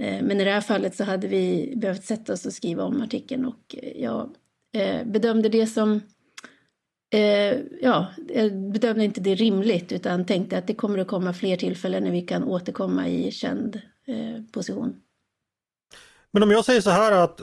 [0.00, 3.02] Eh, men i det här fallet så hade vi behövt sätta oss och skriva om
[3.02, 4.36] artikeln och eh, jag
[4.72, 6.00] eh, bedömde det som
[7.80, 12.04] ja, jag bedömde inte det rimligt utan tänkte att det kommer att komma fler tillfällen
[12.04, 13.80] när vi kan återkomma i känd
[14.52, 14.96] position.
[16.30, 17.40] Men om jag säger så här att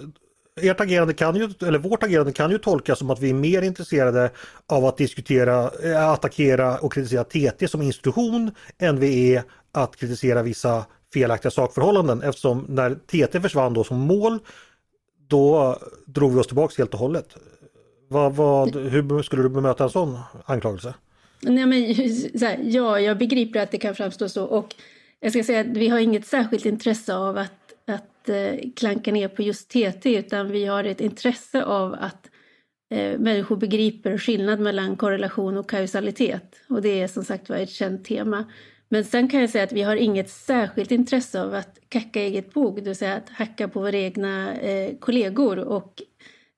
[0.62, 3.62] ert agerande kan ju, eller vårt agerande kan ju tolkas som att vi är mer
[3.62, 4.32] intresserade
[4.68, 5.72] av att diskutera,
[6.12, 12.66] attackera och kritisera TT som institution än vi är att kritisera vissa felaktiga sakförhållanden eftersom
[12.70, 14.40] när TT försvann då som mål
[15.28, 17.36] då drog vi oss tillbaks helt och hållet.
[18.08, 20.94] Vad, vad, hur skulle du bemöta en sån anklagelse?
[21.42, 21.84] Nej, men,
[22.42, 24.76] här, ja, jag begriper att det kan framstå så och
[25.20, 29.28] jag ska säga att vi har inget särskilt intresse av att, att eh, klanka ner
[29.28, 32.30] på just TT utan vi har ett intresse av att
[32.94, 37.70] eh, människor begriper skillnad mellan korrelation och kausalitet och det är som sagt var ett
[37.70, 38.46] känt tema.
[38.94, 42.54] Men sen kan jag säga att vi har inget särskilt intresse av att kacka eget
[42.54, 45.60] bok, det vill säga att hacka på våra egna eh, kollegor.
[45.60, 46.02] Och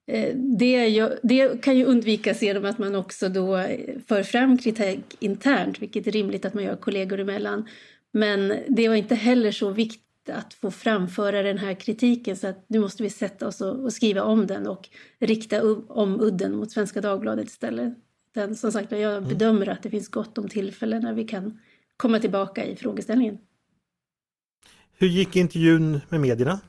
[0.07, 3.63] eh, det, ju, det, kan ju undvikas genom att man också då
[4.07, 7.67] för fram kritik internt, vilket är rimligt att man gör kollegor emellan.
[8.11, 12.65] Men det var inte heller så viktigt att få framföra den här kritiken så att
[12.67, 16.71] nu måste vi sätta oss och, och skriva om den och rikta om udden mot
[16.71, 17.93] Svenska Dagbladet istället.
[18.33, 19.29] Den, som sagt, jag mm.
[19.29, 21.59] bedömer att det finns gott om tillfällen när vi kan
[21.97, 23.37] komma tillbaka i frågeställningen.
[24.97, 26.59] Hur gick intervjun med medierna?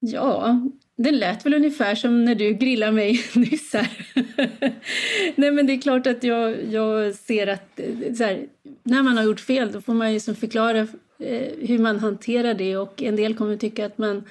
[0.00, 0.60] Ja,
[0.96, 4.06] det lät väl ungefär som när du grillade mig nyss här.
[5.36, 7.80] Nej men det är klart att jag, jag ser att
[8.18, 8.46] här,
[8.82, 10.78] när man har gjort fel då får man ju som förklara
[11.18, 14.24] eh, hur man hanterar det och en del kommer tycka att man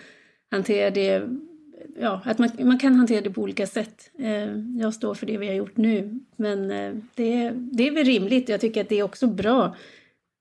[0.51, 1.29] hanterar det
[1.99, 4.11] ja, att man, man kan hantera det på olika sätt.
[4.19, 8.05] Eh, jag står för det vi har gjort nu, men eh, det, det är väl
[8.05, 8.49] rimligt.
[8.49, 9.75] Jag tycker att det är också bra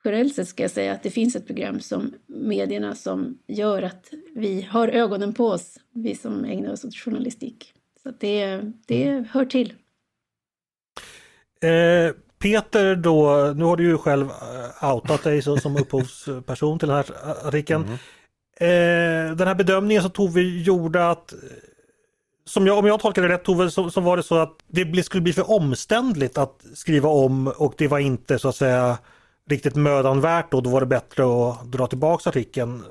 [0.05, 4.13] generellt sett ska jag säga att det finns ett program som medierna som gör att
[4.35, 7.73] vi har ögonen på oss, vi som ägnar oss åt journalistik.
[8.03, 9.73] Så det, det hör till.
[11.63, 16.97] Eh, Peter då, nu har du ju själv eh, outat dig som upphovsperson till den
[16.97, 17.07] här
[17.49, 17.85] artikeln.
[17.85, 17.99] Mm.
[18.61, 21.35] Eh, den här bedömningen som Tove gjorde att
[22.45, 25.03] som jag, om jag tolkar det rätt Tove, så, så var det så att det
[25.03, 28.99] skulle bli för omständligt att skriva om och det var inte så att säga
[29.51, 32.83] riktigt mödan värt och då var det bättre att dra tillbaka artikeln.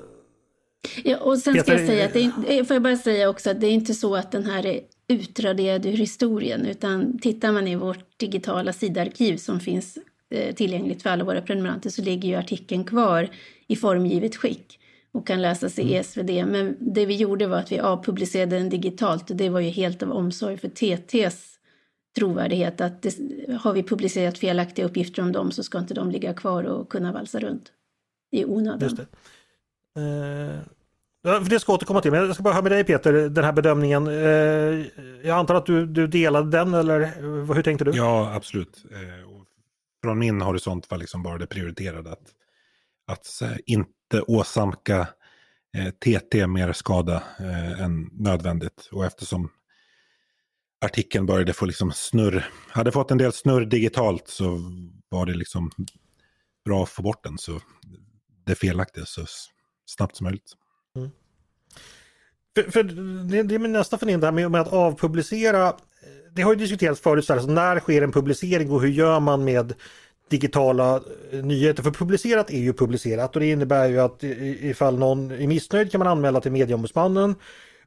[1.04, 3.60] Ja, och sen ska jag säga att det är, får jag bara säga också att
[3.60, 7.76] det är inte så att den här är utraderad ur historien utan tittar man i
[7.76, 9.98] vårt digitala sidarkiv som finns
[10.30, 13.28] eh, tillgängligt för alla våra prenumeranter så ligger ju artikeln kvar
[13.66, 14.79] i formgivet skick
[15.12, 16.04] och kan läsas i mm.
[16.04, 16.30] SvD.
[16.46, 20.02] Men det vi gjorde var att vi avpublicerade den digitalt och det var ju helt
[20.02, 21.50] av omsorg för TTs
[22.16, 23.14] trovärdighet att det,
[23.60, 27.12] har vi publicerat felaktiga uppgifter om dem så ska inte de ligga kvar och kunna
[27.12, 27.72] valsa runt
[28.32, 28.80] i onödan.
[28.80, 29.06] Just det.
[29.96, 30.60] Eh,
[31.22, 33.52] det ska jag återkomma till, men jag ska bara höra med dig Peter, den här
[33.52, 34.06] bedömningen.
[34.06, 34.14] Eh,
[35.22, 37.00] jag antar att du, du delade den eller
[37.54, 37.90] hur tänkte du?
[37.94, 38.84] Ja, absolut.
[38.90, 39.30] Eh,
[40.02, 42.34] från min horisont var liksom bara det prioriterade att,
[43.12, 45.08] att inte åsamka
[45.76, 48.88] eh, TT mer skada eh, än nödvändigt.
[48.92, 49.50] Och eftersom
[50.80, 54.58] artikeln började få liksom snurr, hade fått en del snurr digitalt så
[55.08, 55.70] var det liksom
[56.64, 57.38] bra att få bort den.
[57.38, 57.60] Så
[58.46, 59.26] det felaktiga så
[59.86, 60.52] snabbt som möjligt.
[60.96, 61.10] Mm.
[62.54, 65.76] För, för det, det är min nästa fundering där med, med, att avpublicera.
[66.32, 69.20] Det har ju diskuterats förut, så här, så när sker en publicering och hur gör
[69.20, 69.74] man med
[70.30, 71.00] digitala
[71.32, 71.82] eh, nyheter?
[71.82, 75.98] För publicerat är ju publicerat och det innebär ju att ifall någon är missnöjd kan
[75.98, 77.34] man anmäla till medieombudsmannen.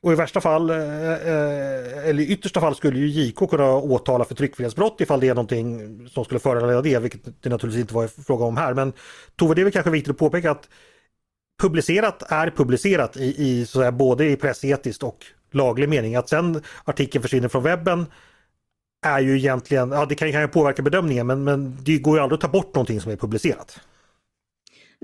[0.03, 4.25] Och i värsta fall, eh, eh, eller i yttersta fall skulle ju JK kunna åtala
[4.25, 8.07] för tryckfrihetsbrott ifall det är någonting som skulle föranleda det, vilket det naturligtvis inte var
[8.07, 8.73] fråga om här.
[8.73, 8.93] Men
[9.35, 10.69] Tove, det är väl kanske viktigt att påpeka att
[11.61, 16.15] publicerat är publicerat i, i så säga, både i pressetiskt och laglig mening.
[16.15, 18.05] Att sen artikeln försvinner från webben
[19.03, 22.23] är ju egentligen, ja det kan, kan ju påverka bedömningen men, men det går ju
[22.23, 23.79] aldrig att ta bort någonting som är publicerat.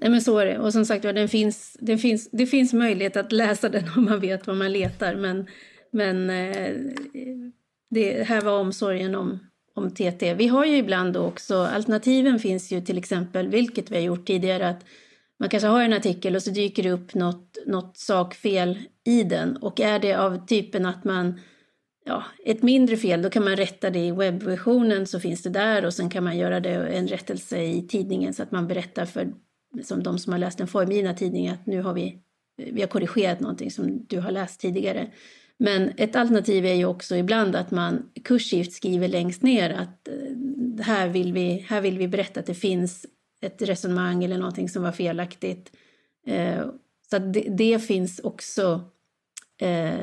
[0.01, 0.59] Nej men så är det.
[0.59, 4.19] Och som sagt den finns, den finns, det finns möjlighet att läsa den om man
[4.19, 5.15] vet vad man letar.
[5.15, 5.47] Men,
[5.91, 6.75] men eh,
[7.89, 9.39] det här var omsorgen om,
[9.75, 10.33] om TT.
[10.33, 14.69] Vi har ju ibland också, alternativen finns ju till exempel, vilket vi har gjort tidigare,
[14.69, 14.85] att
[15.39, 19.57] man kanske har en artikel och så dyker det upp något, något sakfel i den.
[19.57, 21.39] Och är det av typen att man,
[22.05, 25.85] ja, ett mindre fel, då kan man rätta det i webbversionen så finns det där
[25.85, 29.33] och sen kan man göra det en rättelse i tidningen så att man berättar för
[29.83, 32.19] som de som har läst den formgivna tidningen att nu har vi,
[32.57, 35.11] vi har korrigerat någonting som du har läst tidigare.
[35.57, 40.85] Men ett alternativ är ju också ibland att man kursivt skriver längst ner att eh,
[40.85, 43.05] här vill vi, här vill vi berätta att det finns
[43.41, 45.71] ett resonemang eller någonting som var felaktigt.
[46.27, 46.65] Eh,
[47.09, 48.81] så det, det, finns också
[49.61, 49.99] eh,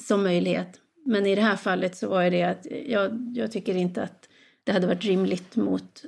[0.00, 0.80] som möjlighet.
[1.04, 4.28] Men i det här fallet så var det att jag, jag tycker inte att
[4.64, 6.04] det hade varit rimligt mot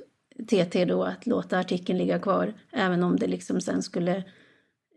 [0.47, 4.23] TT då att låta artikeln ligga kvar även om det liksom sen skulle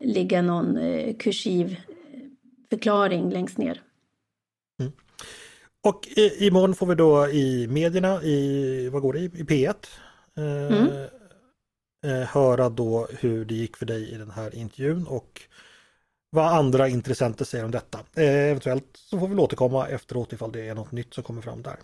[0.00, 1.76] ligga någon eh, kursiv
[2.12, 2.20] eh,
[2.70, 3.82] förklaring längst ner.
[4.80, 4.92] Mm.
[5.84, 9.86] Och i, imorgon får vi då i medierna, i vad går det, i P1,
[10.36, 11.08] eh, mm.
[12.06, 15.42] eh, höra då hur det gick för dig i den här intervjun och
[16.36, 17.98] vad andra intressenter säger om detta.
[18.14, 21.62] Eh, eventuellt så får vi återkomma efteråt ifall det är något nytt som kommer fram
[21.62, 21.76] där.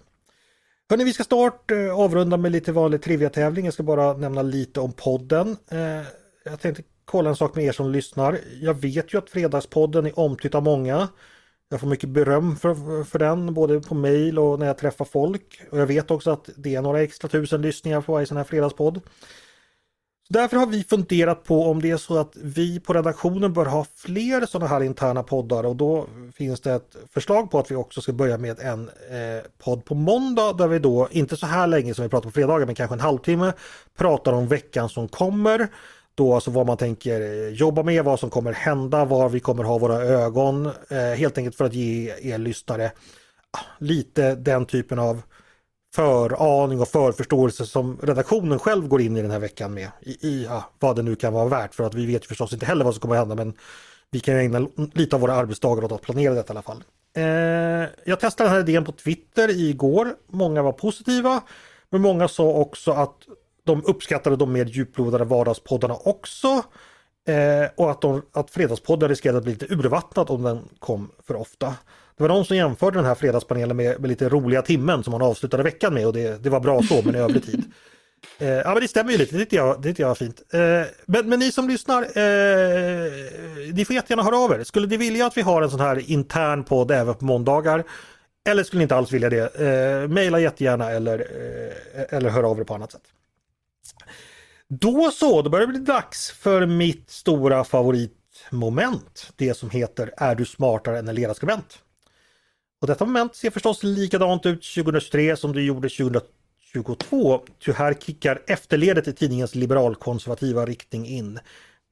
[0.91, 3.65] Hörni, vi ska snart eh, avrunda med lite vanlig trivia-tävling.
[3.65, 5.57] Jag ska bara nämna lite om podden.
[5.69, 6.07] Eh,
[6.45, 8.39] jag tänkte kolla en sak med er som lyssnar.
[8.61, 11.09] Jag vet ju att Fredagspodden är omtyckt av många.
[11.69, 15.63] Jag får mycket beröm för, för den, både på mail och när jag träffar folk.
[15.71, 18.45] Och jag vet också att det är några extra tusen lyssningar på varje sån här
[18.45, 19.01] fredagspodd.
[20.33, 23.87] Därför har vi funderat på om det är så att vi på redaktionen bör ha
[23.97, 28.01] fler sådana här interna poddar och då finns det ett förslag på att vi också
[28.01, 31.95] ska börja med en eh, podd på måndag där vi då, inte så här länge
[31.95, 33.53] som vi pratar på fredagar, men kanske en halvtimme,
[33.97, 35.69] pratar om veckan som kommer.
[36.15, 39.65] Då alltså vad man tänker eh, jobba med, vad som kommer hända, var vi kommer
[39.65, 40.67] ha våra ögon.
[40.89, 42.93] Eh, helt enkelt för att ge er lyssnare
[43.51, 45.23] ah, lite den typen av
[45.95, 49.89] föraning och förförståelse som redaktionen själv går in i den här veckan med.
[50.01, 52.67] I, i ja, vad det nu kan vara värt för att vi vet förstås inte
[52.67, 53.55] heller vad som kommer att hända men
[54.11, 56.85] vi kan ägna lite av våra arbetsdagar åt att planera detta i alla fall.
[57.17, 60.15] Eh, jag testade den här idén på Twitter igår.
[60.27, 61.43] Många var positiva
[61.91, 63.17] men många sa också att
[63.65, 66.63] de uppskattade de mer djuplodade vardagspoddarna också.
[67.29, 71.37] Eh, och att, de, att Fredagspodden riskerade att bli lite urvattnad om den kom för
[71.37, 71.75] ofta.
[72.17, 75.23] Det var någon som jämförde den här fredagspanelen med, med lite roliga timmen som man
[75.23, 77.65] avslutade veckan med och det, det var bra så men i övrig tid.
[78.39, 80.43] Eh, ja men det stämmer ju lite, det tyckte jag, det tyckte jag var fint.
[80.53, 80.61] Eh,
[81.07, 83.13] men, men ni som lyssnar, eh,
[83.75, 84.65] ni får jättegärna höra av er.
[84.65, 87.85] Skulle ni vilja att vi har en sån här intern podd även på måndagar?
[88.49, 89.61] Eller skulle ni inte alls vilja det?
[89.61, 93.03] Eh, maila jättegärna eller, eh, eller hör av er på annat sätt.
[94.69, 99.33] Då så, då börjar det bli dags för mitt stora favoritmoment.
[99.37, 101.79] Det som heter Är du smartare än en ledarskribent?
[102.83, 107.41] Och detta moment ser förstås likadant ut 2023 som det gjorde 2022.
[107.65, 111.39] Ty här kickar efterledet i tidningens liberalkonservativa riktning in.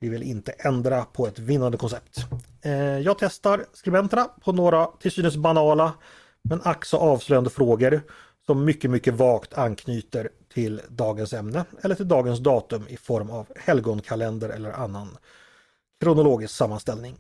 [0.01, 2.27] Vi vill inte ändra på ett vinnande koncept.
[2.63, 5.93] Eh, jag testar skribenterna på några till synes banala
[6.43, 8.03] men ack så avslöjande frågor
[8.47, 13.47] som mycket, mycket vagt anknyter till dagens ämne eller till dagens datum i form av
[13.57, 15.17] helgonkalender eller annan
[16.01, 17.17] kronologisk sammanställning.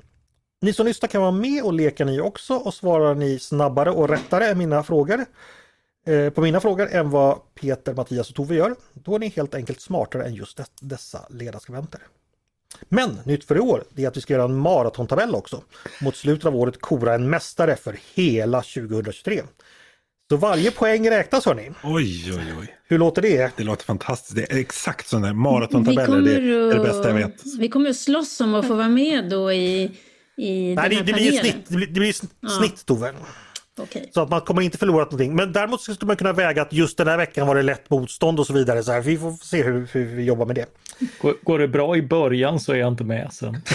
[0.62, 4.08] Ni som lyssnar kan vara med och leka ni också och svarar ni snabbare och
[4.08, 5.24] rättare än mina frågor
[6.06, 8.74] eh, på mina frågor än vad Peter, Mattias och Tove gör.
[8.92, 12.00] Då är ni helt enkelt smartare än just dessa ledarskribenter.
[12.88, 15.62] Men nytt för i år det är att vi ska göra en maratontabell också.
[16.00, 19.42] Mot slutet av året kora en mästare för hela 2023.
[20.30, 21.70] Så varje poäng räknas hörni.
[21.84, 22.76] Oj, oj, oj.
[22.88, 23.56] Hur låter det?
[23.56, 24.34] Det låter fantastiskt.
[24.36, 26.20] Det är exakt sådana här maratontabeller.
[26.20, 27.42] Det är det bästa jag vet.
[27.58, 29.90] Vi kommer att slåss om att få vara med då i,
[30.40, 32.12] i Nej, den här det, det blir snitt, det blir, det blir
[32.58, 33.12] snitt Tove.
[33.78, 34.10] Okej.
[34.14, 35.36] Så att man kommer inte förlora någonting.
[35.36, 38.40] Men däremot skulle man kunna väga att just den här veckan var det lätt motstånd
[38.40, 38.82] och så vidare.
[38.82, 40.66] Så här, vi får se hur, hur vi jobbar med det.
[41.20, 43.62] Går, går det bra i början så är jag inte med sen.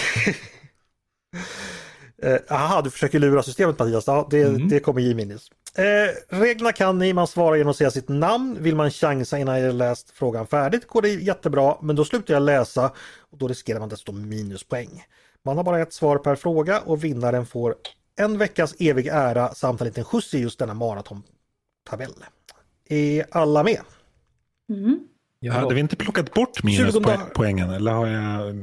[2.22, 4.06] Eh, aha, du försöker lura systemet Mattias.
[4.06, 5.50] Ja, det, det kommer ge minus.
[5.74, 8.56] Eh, reglerna kan ni, man svarar genom att säga sitt namn.
[8.60, 12.42] Vill man chansa innan jag läst frågan färdigt går det jättebra, men då slutar jag
[12.42, 12.92] läsa
[13.30, 15.04] och då riskerar man dessutom minuspoäng.
[15.46, 17.74] Man har bara ett svar per fråga och vinnaren får
[18.16, 22.14] en veckas evig ära samt en liten skjuts i just denna maratontabell.
[22.88, 23.80] Är alla med?
[24.68, 25.00] Mm.
[25.52, 28.54] Hade vi inte plockat bort 20 minuspoängen eller har jag...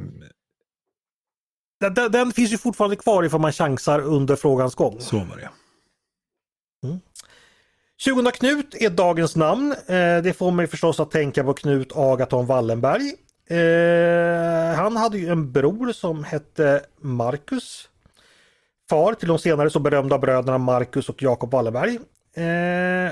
[1.80, 5.00] Den, den, finns ju fortfarande kvar ifall man chansar under frågans gång.
[5.00, 5.50] Så var det.
[7.98, 9.72] 20 Knut är dagens namn.
[9.72, 13.14] Eh, det får mig förstås att tänka på Knut Agaton Wallenberg.
[13.48, 17.90] Eh, han hade ju en bror som hette Marcus.
[18.90, 21.96] Far till de senare så berömda bröderna Marcus och Jakob Wallenberg.
[22.34, 23.12] Eh,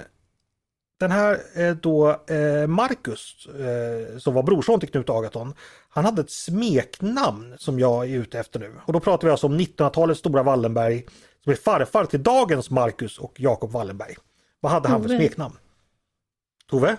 [0.99, 2.21] den här eh, då
[2.67, 5.53] Marcus eh, som var brorson till Knut Agaton.
[5.89, 8.73] Han hade ett smeknamn som jag är ute efter nu.
[8.86, 11.05] Och då pratar vi alltså om 1900-talets stora Wallenberg
[11.43, 14.15] som är farfar till dagens Marcus och Jakob Wallenberg.
[14.59, 15.55] Vad hade han för smeknamn?
[16.69, 16.97] Tove?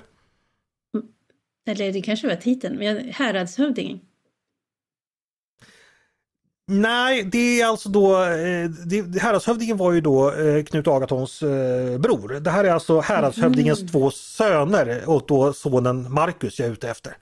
[1.66, 4.00] Eller det kanske var titeln, men häradshövdingen.
[6.66, 11.98] Nej, det är alltså då, eh, det, häradshövdingen var ju då eh, Knut Agatons eh,
[11.98, 12.40] bror.
[12.40, 17.16] Det här är alltså häradshövdingens två söner och då sonen Marcus jag är ute efter.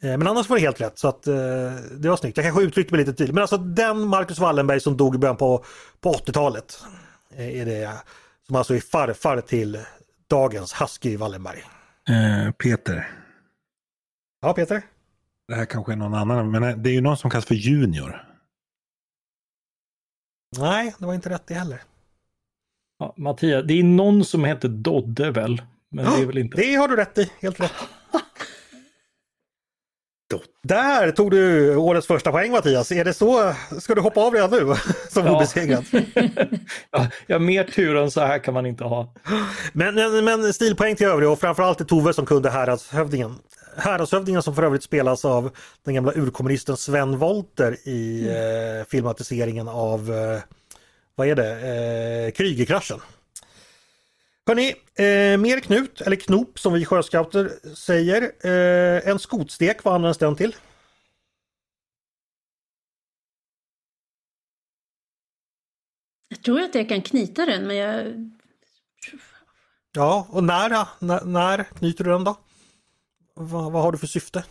[0.00, 2.36] Men annars var det helt rätt så att det var snyggt.
[2.36, 3.34] Jag kanske uttryckte mig lite tydligt.
[3.34, 5.64] Men alltså den Marcus Wallenberg som dog i början på,
[6.00, 6.80] på 80-talet
[7.36, 7.92] eh, är det
[8.46, 9.78] som alltså är farfar till
[10.28, 11.64] dagens Husky Wallenberg.
[12.08, 13.10] Eh, Peter,
[14.40, 14.82] Ja Peter?
[15.48, 18.24] det här kanske är någon annan, men det är ju någon som kallas för Junior.
[20.58, 21.82] Nej, det var inte rätt det heller.
[22.98, 25.62] Ja, Mattias, det är någon som heter Dodde väl?
[25.90, 26.56] Men det är väl inte...
[26.56, 27.72] Det har du rätt i, helt rätt.
[30.62, 32.92] Där tog du årets första poäng Mattias.
[32.92, 33.54] Är det så?
[33.80, 34.74] Ska du hoppa av redan nu
[35.08, 35.36] som Ja.
[35.36, 35.84] obesegrad?
[37.26, 39.14] Ja, mer tur än så här kan man inte ha.
[39.72, 43.34] Men, men, men stilpoäng till övriga och framförallt till Tove som kunde häradshövdingen.
[43.76, 45.50] Häradshövdingen som för övrigt spelas av
[45.84, 50.40] den gamla urkommunisten Sven Wollter i eh, filmatiseringen av, eh,
[51.14, 53.00] vad är det, eh, Krügerkraschen.
[54.48, 58.22] Hörni, eh, mer knut, eller knop som vi sjöscouter säger.
[58.22, 60.56] Eh, en skotstek, vad används den till?
[66.28, 68.14] Jag tror att jag kan knyta den, men jag...
[69.92, 72.36] Ja, och när, när, när knyter du den då?
[73.34, 74.44] Vad, vad har du för syfte?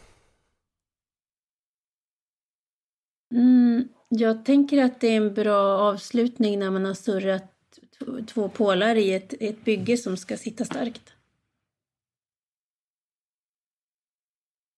[3.31, 7.56] Mm, jag tänker att det är en bra avslutning när man har surrat
[8.33, 11.01] två pålar i ett, ett bygge som ska sitta starkt.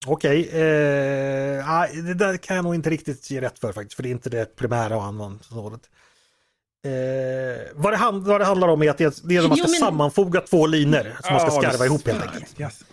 [0.08, 4.04] Okej, eh, nej, det där kan jag nog inte riktigt ge rätt för faktiskt, för
[4.04, 5.90] det är inte det primära användningsområdet.
[6.86, 6.92] Eh,
[7.76, 9.64] vad, det hand, vad det handlar om är att det, det är att man Jo,
[9.64, 12.60] ska men- sammanfoga två linor som man ska skarva det- ihop helt enkelt.
[12.60, 12.84] Yes.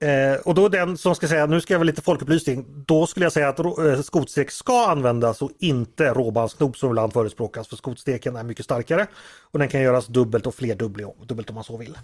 [0.00, 3.26] Eh, och då den som ska säga, nu ska jag väl lite folkupplysning, då skulle
[3.26, 8.36] jag säga att eh, skotstek ska användas och inte råbandsknop som ibland förespråkas för skotsteken
[8.36, 9.06] är mycket starkare
[9.40, 11.98] och den kan göras dubbelt och flerdubbelt dubbelt om man så vill.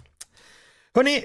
[0.95, 1.15] Hörni,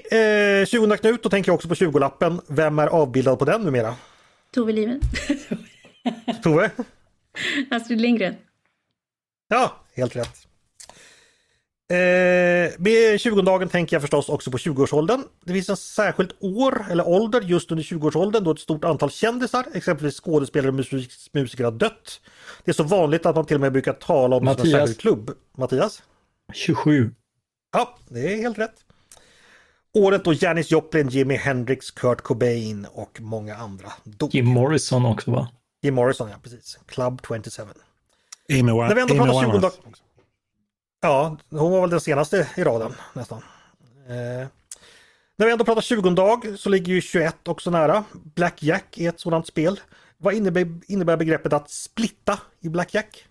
[0.61, 2.41] eh, 20 Knut, då tänker jag också på 20-lappen.
[2.47, 3.95] Vem är avbildad på den numera?
[4.53, 5.01] Tove Liven.
[6.43, 6.71] Tove?
[7.71, 8.35] Astrid Lindgren.
[9.47, 10.48] Ja, helt rätt.
[11.91, 11.95] Eh,
[12.77, 15.23] med 20-dagen tänker jag förstås också på 20-årsåldern.
[15.45, 19.65] Det finns en särskilt år eller ålder just under 20-årsåldern då ett stort antal kändisar,
[19.73, 22.21] exempelvis skådespelare och musik, musiker har dött.
[22.65, 24.65] Det är så vanligt att man till och med brukar tala om Mattias.
[24.65, 25.31] en särskild klubb.
[25.57, 26.03] Mattias?
[26.53, 27.11] 27.
[27.73, 28.75] Ja, det är helt rätt.
[29.93, 34.35] Året då Janis Joplin, Jimi Hendrix, Kurt Cobain och många andra dog.
[34.35, 35.49] Jim Morrison också va?
[35.81, 36.79] Jim Morrison, ja precis.
[36.85, 37.63] Club 27.
[38.51, 39.77] Amy, Wa- När vi ändå Amy pratar 20 Winehouse.
[39.85, 39.95] dagar...
[41.01, 43.37] Ja, hon var väl den senaste i raden nästan.
[44.07, 44.47] Eh,
[45.35, 48.03] när vi ändå pratar 20 dag så ligger ju 21 också nära.
[48.13, 49.79] Blackjack är ett sådant spel.
[50.17, 53.25] Vad innebär, innebär begreppet att splitta i Blackjack?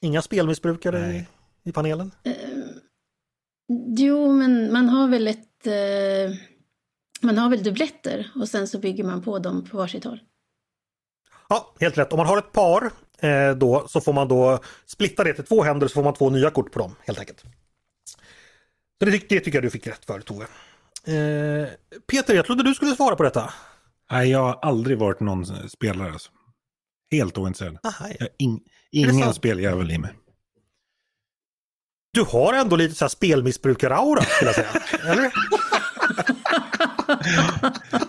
[0.00, 1.28] Inga spelmissbrukare i, Nej.
[1.62, 2.10] i panelen?
[3.96, 5.66] Jo, men man har väl ett...
[5.66, 6.36] Eh,
[7.20, 10.20] man har väl dubbletter och sen så bygger man på dem på varsitt håll.
[11.48, 12.12] Ja, helt rätt.
[12.12, 15.62] Om man har ett par eh, då så får man då splitta det till två
[15.62, 17.40] händer så får man två nya kort på dem helt enkelt.
[18.98, 20.44] Så det, det tycker jag du fick rätt för Tove.
[21.06, 21.68] Eh,
[22.06, 23.52] Peter, jag trodde du skulle svara på detta.
[24.10, 26.12] Nej, jag har aldrig varit någon spelare.
[26.12, 26.30] Alltså.
[27.10, 27.78] Helt ointresserad.
[27.82, 28.60] Aha, har ing,
[28.92, 30.10] det ingen speljävel i mig.
[32.14, 34.70] du har ändå lite så här spelmissbrukar-aura skulle jag säga.
[35.12, 35.32] Eller?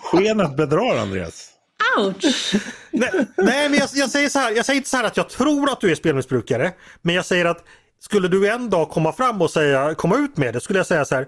[0.02, 1.55] Skenet bedrar Andreas.
[1.98, 2.54] Ouch!
[2.92, 4.52] Nej, nej, men jag, jag säger så här.
[4.52, 6.74] Jag säger inte så här att jag tror att du är spelmissbrukare.
[7.02, 7.64] Men jag säger att
[8.00, 11.06] skulle du en dag komma fram och säga, komma ut med det, skulle jag säga
[11.06, 11.28] så här.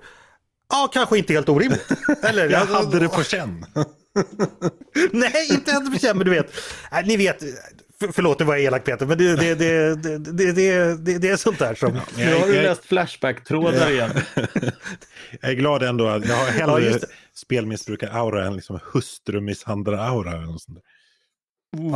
[0.69, 1.87] Ja, kanske inte helt orimligt.
[2.23, 3.65] Eller, Jag hade det på känn.
[5.11, 6.53] Nej, inte helt bestämt, men du vet.
[7.05, 7.43] Ni vet,
[7.99, 11.29] för, förlåt det var elak Peter, men det, det, det, det, det, det, det, det
[11.29, 11.99] är sånt där som...
[12.17, 14.11] Nu har du läst Flashback-trådar igen.
[15.41, 17.05] jag är glad ändå att jag har Ja, hellre det.
[17.35, 20.33] spelmissbrukar-aura än liksom hustrumisshandlar-aura.
[20.35, 20.83] eller något sånt där.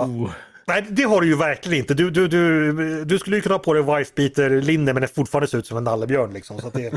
[0.02, 0.32] Oh.
[0.68, 1.93] Nej, det har du ju verkligen inte.
[1.93, 5.58] Du, du, du, du skulle ju kunna ha på dig wife-beater-linne men det fortfarande ser
[5.58, 6.34] ut som en nallebjörn.
[6.34, 6.93] Liksom, så att det,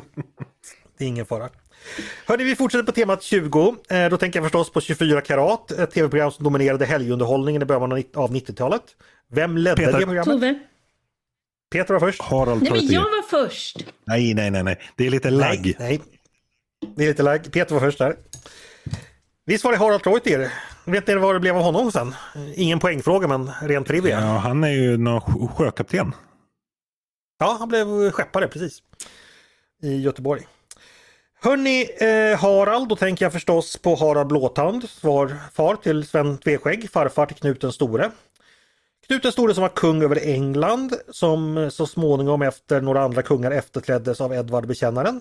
[0.98, 1.48] det är ingen fara.
[2.26, 3.76] Hörni, vi fortsätter på temat 20.
[3.90, 7.82] Eh, då tänker jag förstås på 24 karat, ett tv-program som dominerade helgunderhållningen i början
[7.92, 8.82] av 90 av 90-talet.
[9.32, 9.92] Vem ledde Peter.
[9.92, 10.24] det programmet?
[10.34, 10.58] Tove.
[11.72, 12.22] Peter var först.
[12.22, 13.84] Harald Nej, men jag var först.
[14.04, 14.80] Nej, nej, nej, nej.
[14.96, 15.64] Det är lite lagg.
[15.64, 16.00] Nej, nej.
[16.96, 17.52] Det är lite lag.
[17.52, 18.16] Peter var först där.
[19.46, 20.52] Visst var det Harald Treutiger?
[20.84, 22.14] Vet ni vad det blev av honom sen?
[22.54, 24.20] Ingen poängfråga men ren trivia.
[24.20, 26.14] Ja, han är ju någon sj- sjökapten.
[27.38, 28.82] Ja, han blev skeppare precis.
[29.82, 30.42] I Göteborg.
[31.44, 36.90] Hörni, eh, Harald, då tänker jag förstås på Harald Blåtand, svar far till Sven Tveskägg,
[36.90, 38.10] farfar till Knut den store.
[39.06, 43.50] Knut den store som var kung över England, som så småningom efter några andra kungar
[43.50, 45.20] efterträddes av Edvard Bekännaren.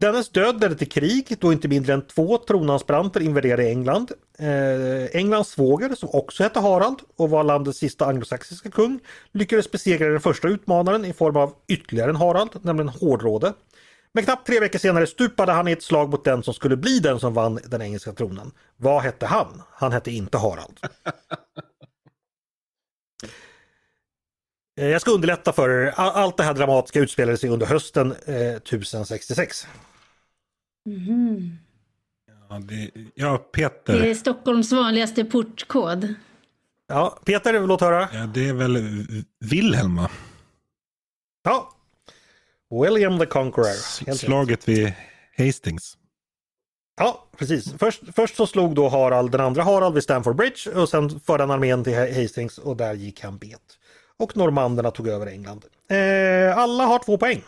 [0.00, 4.12] Dennes död ledde till krig då inte mindre än två tronanspranter invaderade England.
[4.38, 9.00] Eh, Englands svåger, som också hette Harald och var landets sista anglosaxiska kung,
[9.32, 13.52] lyckades besegra den första utmanaren i form av ytterligare en Harald, nämligen Hårdråde.
[14.16, 16.98] Men knappt tre veckor senare stupade han i ett slag mot den som skulle bli
[16.98, 18.50] den som vann den engelska tronen.
[18.76, 19.62] Vad hette han?
[19.72, 20.78] Han hette inte Harald.
[24.80, 25.92] Eh, Jag ska underlätta för er.
[25.96, 29.66] All- Allt det här dramatiska utspelade sig under hösten eh, 1066.
[30.86, 31.58] Mhm.
[32.48, 34.02] Ja, det, ja Det Peter.
[34.04, 36.14] är Stockholms vanligaste portkod.
[36.88, 38.08] Ja, Peter, låt höra.
[38.12, 38.78] Ja, det är väl
[39.40, 40.10] Wilhelm, va?
[41.44, 41.72] Ja.
[42.70, 44.14] William the Conqueror.
[44.14, 44.92] Slaget vid
[45.38, 45.96] Hastings.
[46.96, 47.72] Ja, precis.
[47.78, 51.42] Först, först så slog då Harald den andra Harald vid Stamford Bridge och sen förde
[51.42, 53.78] han armén till Hastings och där gick han bet.
[54.18, 55.64] Och normanderna tog över England.
[55.88, 57.42] Eh, alla har två poäng.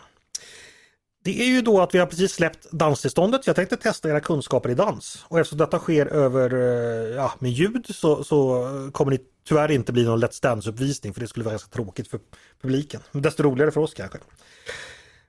[1.24, 3.46] Det är ju då att vi har precis släppt danstillståndet.
[3.46, 5.24] Jag tänkte testa era kunskaper i dans.
[5.28, 9.92] Och eftersom detta sker över eh, ja, med ljud så, så kommer det tyvärr inte
[9.92, 12.20] bli någon Let's Dance-uppvisning för det skulle vara ganska tråkigt för
[12.62, 13.00] publiken.
[13.12, 14.18] Men desto roligare för oss kanske.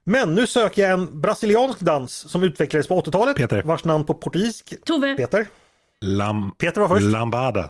[0.09, 3.37] Men nu söker jag en brasiliansk dans som utvecklades på 80-talet.
[3.37, 3.61] Peter.
[3.61, 4.73] Vars namn på portugisisk...
[4.85, 5.15] Tove.
[5.15, 5.47] Peter?
[6.01, 7.05] Lam, Peter var först.
[7.05, 7.69] Lambada.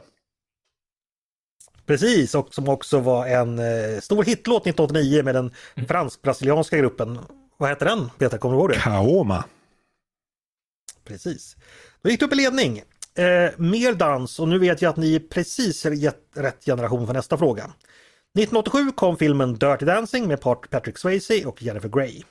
[1.85, 5.51] Precis, och som också var en eh, stor hitlåt 1989 med den
[5.87, 7.19] fransk-brasilianska gruppen.
[7.57, 8.09] Vad heter den?
[8.17, 8.75] Peter, kommer du ihåg det?
[8.75, 9.43] Kaoma.
[11.03, 11.57] Precis.
[12.01, 12.77] Då gick du upp i ledning.
[13.15, 15.85] Eh, mer dans och nu vet jag att ni är precis
[16.35, 17.71] rätt generation för nästa fråga.
[18.39, 22.23] 1987 kom filmen Dirty Dancing med Pat- Patrick Swayze och Jennifer Grey.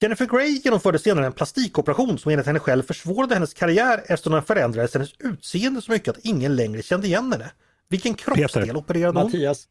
[0.00, 4.42] Jennifer Grey genomförde senare en plastikoperation som enligt henne själv försvårade hennes karriär eftersom den
[4.42, 7.50] förändrades hennes utseende så mycket att ingen längre kände igen henne.
[7.88, 8.76] Vilken kroppsdel Peter.
[8.76, 9.26] opererade hon?
[9.26, 9.68] Mattias.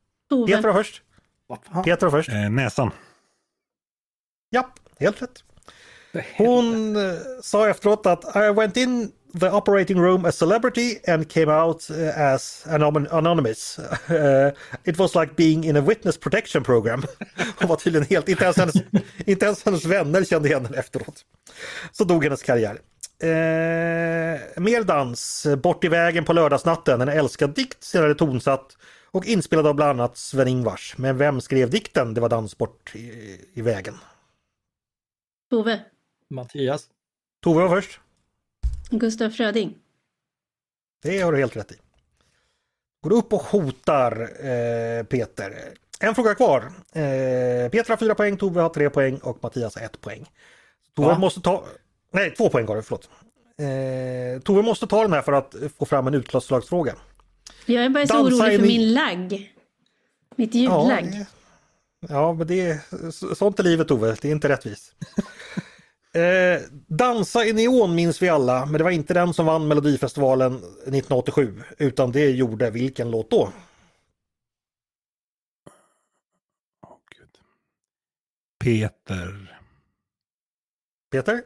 [0.48, 1.02] Peter var först.
[1.86, 2.30] Peter var först.
[2.30, 2.92] Eh, näsan.
[4.52, 5.44] Japp, helt rätt.
[6.38, 11.50] Hon eh, sa efteråt att I went in the operating room as celebrity and came
[11.50, 13.80] out eh, as anom- anonymous.
[14.10, 14.52] Eh,
[14.84, 17.04] it was like being in a witness protection program.
[17.60, 18.76] Hon var tydligen helt, inte ens hennes,
[19.26, 21.26] inte ens hennes vänner kände igen henne efteråt.
[21.92, 22.80] Så dog hennes karriär.
[23.24, 28.78] Eh, mer dans, Bort i vägen på lördagsnatten, en älskad dikt, senare tonsatt
[29.12, 30.98] och inspelad av bland annat Sven-Ingvars.
[30.98, 32.14] Men vem skrev dikten?
[32.14, 33.98] Det var Dans bort i, i vägen.
[35.50, 35.80] Tove.
[36.30, 36.88] Mattias.
[37.44, 38.00] Tove var först.
[38.92, 39.78] Gustaf Fröding.
[41.04, 41.76] Det har du helt rätt i.
[43.04, 45.54] Går upp och hotar eh, Peter.
[46.00, 46.62] En fråga kvar.
[46.94, 50.30] Eh, Peter har fyra poäng, Tove har tre poäng och Mattias har ett poäng.
[50.96, 51.18] Tove Va?
[51.20, 51.64] måste ta...
[52.14, 53.10] Nej, två poäng har du, förlåt.
[53.58, 56.96] Eh, Tove måste ta den här för att få fram en utslagsfråga.
[57.66, 59.56] Jag är bara så Dansa orolig för i- min lagg.
[60.36, 61.12] Mitt Ja, ljudlagg.
[61.12, 61.26] det-
[62.14, 64.94] ja, men det är så- sånt är livet Tove, det är inte rättvist.
[66.14, 70.56] Eh, Dansa i neon minns vi alla, men det var inte den som vann Melodifestivalen
[70.56, 73.52] 1987, utan det gjorde vilken låt då?
[76.88, 77.30] Åh, Gud.
[78.64, 79.58] Peter.
[81.12, 81.42] Peter?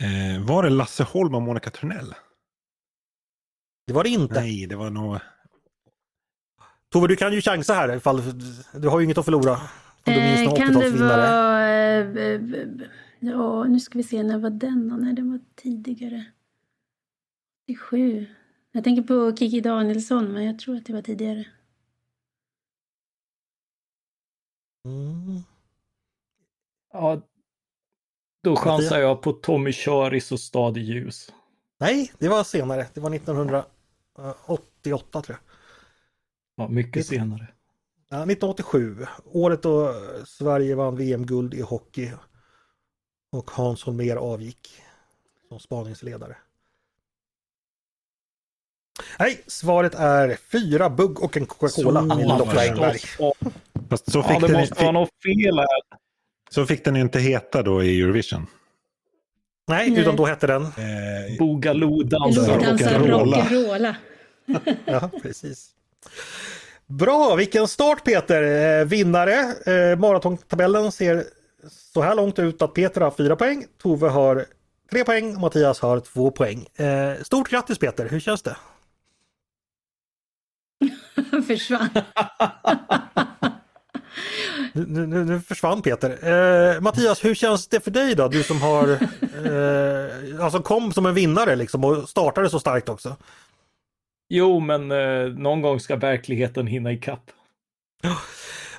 [0.00, 2.14] Eh, var det Lasse Holm och Monica Törnell?
[3.86, 4.40] Det var det inte.
[4.40, 5.18] Nej, det var nog...
[6.92, 8.22] Tove, du kan ju chansa här ifall
[8.72, 9.52] du har ju inget att förlora.
[10.06, 11.08] Om du minns Eh, kan det 80-talsvinnare.
[11.08, 12.88] vara...
[13.20, 14.96] Ja, nu ska vi se, när var den då?
[14.96, 16.24] Nej, den var tidigare.
[17.64, 18.26] 87.
[18.72, 21.46] Jag tänker på Kiki Danielsson, men jag tror att det var tidigare.
[24.84, 25.42] Mm.
[26.92, 27.20] Ja,
[28.42, 31.32] då chansar jag på Tommy Köris och Stad i ljus.
[31.78, 32.86] Nej, det var senare.
[32.94, 35.40] Det var 1988 tror jag.
[36.56, 37.48] Ja, mycket senare.
[38.08, 39.06] Ja, 1987.
[39.24, 39.94] Året då
[40.26, 42.12] Sverige vann VM-guld i hockey.
[43.30, 44.68] Och Hans Holmér avgick
[45.48, 46.36] som spaningsledare.
[49.18, 52.00] Nej, svaret är fyra bugg och en Coca-Cola
[53.16, 53.34] Så.
[53.90, 55.66] Fast så Ja, fick, det den, måste vara något fel här.
[56.50, 58.46] så fick den ju inte heta då i Eurovision.
[59.66, 60.00] Nej, Nej.
[60.00, 60.62] utan då hette den...
[60.62, 63.36] Eh, Boogaloo dansar Dansa rock'n'rolla.
[63.42, 63.94] rock'n'rolla.
[64.84, 65.70] Ja, precis.
[66.86, 68.42] Bra, vilken start Peter!
[68.80, 69.34] Eh, vinnare.
[69.66, 71.24] Eh, maratontabellen ser
[71.66, 74.46] så här långt ut att Peter har fyra poäng, Tove har
[74.90, 76.66] tre poäng och Mattias har två poäng.
[76.74, 78.56] Eh, stort grattis Peter, hur känns det?
[81.46, 81.88] Försvann.
[84.72, 86.10] Nu, nu, nu försvann Peter.
[86.10, 88.28] Eh, Mattias, hur känns det för dig då?
[88.28, 93.16] Du som har eh, alltså kom som en vinnare liksom och startade så starkt också.
[94.28, 97.30] Jo, men eh, någon gång ska verkligheten hinna ikapp.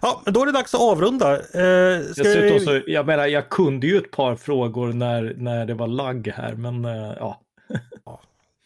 [0.02, 1.36] Ja, men då är det dags att avrunda.
[1.36, 5.74] Eh, Dessutom vi- så, jag menar, jag kunde ju ett par frågor när, när det
[5.74, 7.42] var lagg här, men eh, ja.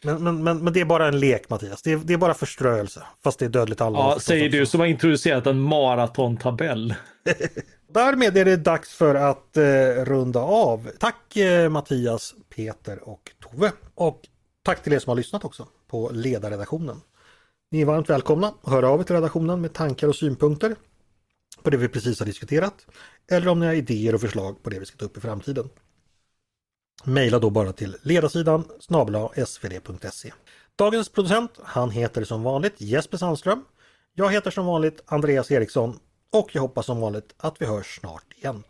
[0.05, 2.33] Men, men, men, men det är bara en lek Mattias, det är, det är bara
[2.33, 3.03] förströelse.
[3.23, 4.01] Fast det är dödligt allvar.
[4.01, 6.95] ja säger du som har introducerat en maratontabell.
[7.93, 9.63] Därmed är det dags för att eh,
[10.05, 10.89] runda av.
[10.99, 13.71] Tack eh, Mattias, Peter och Tove.
[13.95, 14.21] Och
[14.63, 17.01] tack till er som har lyssnat också på ledarredaktionen.
[17.71, 20.75] Ni är varmt välkomna att höra av er till redaktionen med tankar och synpunkter
[21.63, 22.85] på det vi precis har diskuterat.
[23.31, 25.69] Eller om ni har idéer och förslag på det vi ska ta upp i framtiden.
[27.03, 30.33] Maila då bara till ledarsidan snabel svd.se.
[30.75, 33.65] Dagens producent, han heter som vanligt Jesper Sandström.
[34.13, 35.99] Jag heter som vanligt Andreas Eriksson
[36.31, 38.63] och jag hoppas som vanligt att vi hörs snart igen.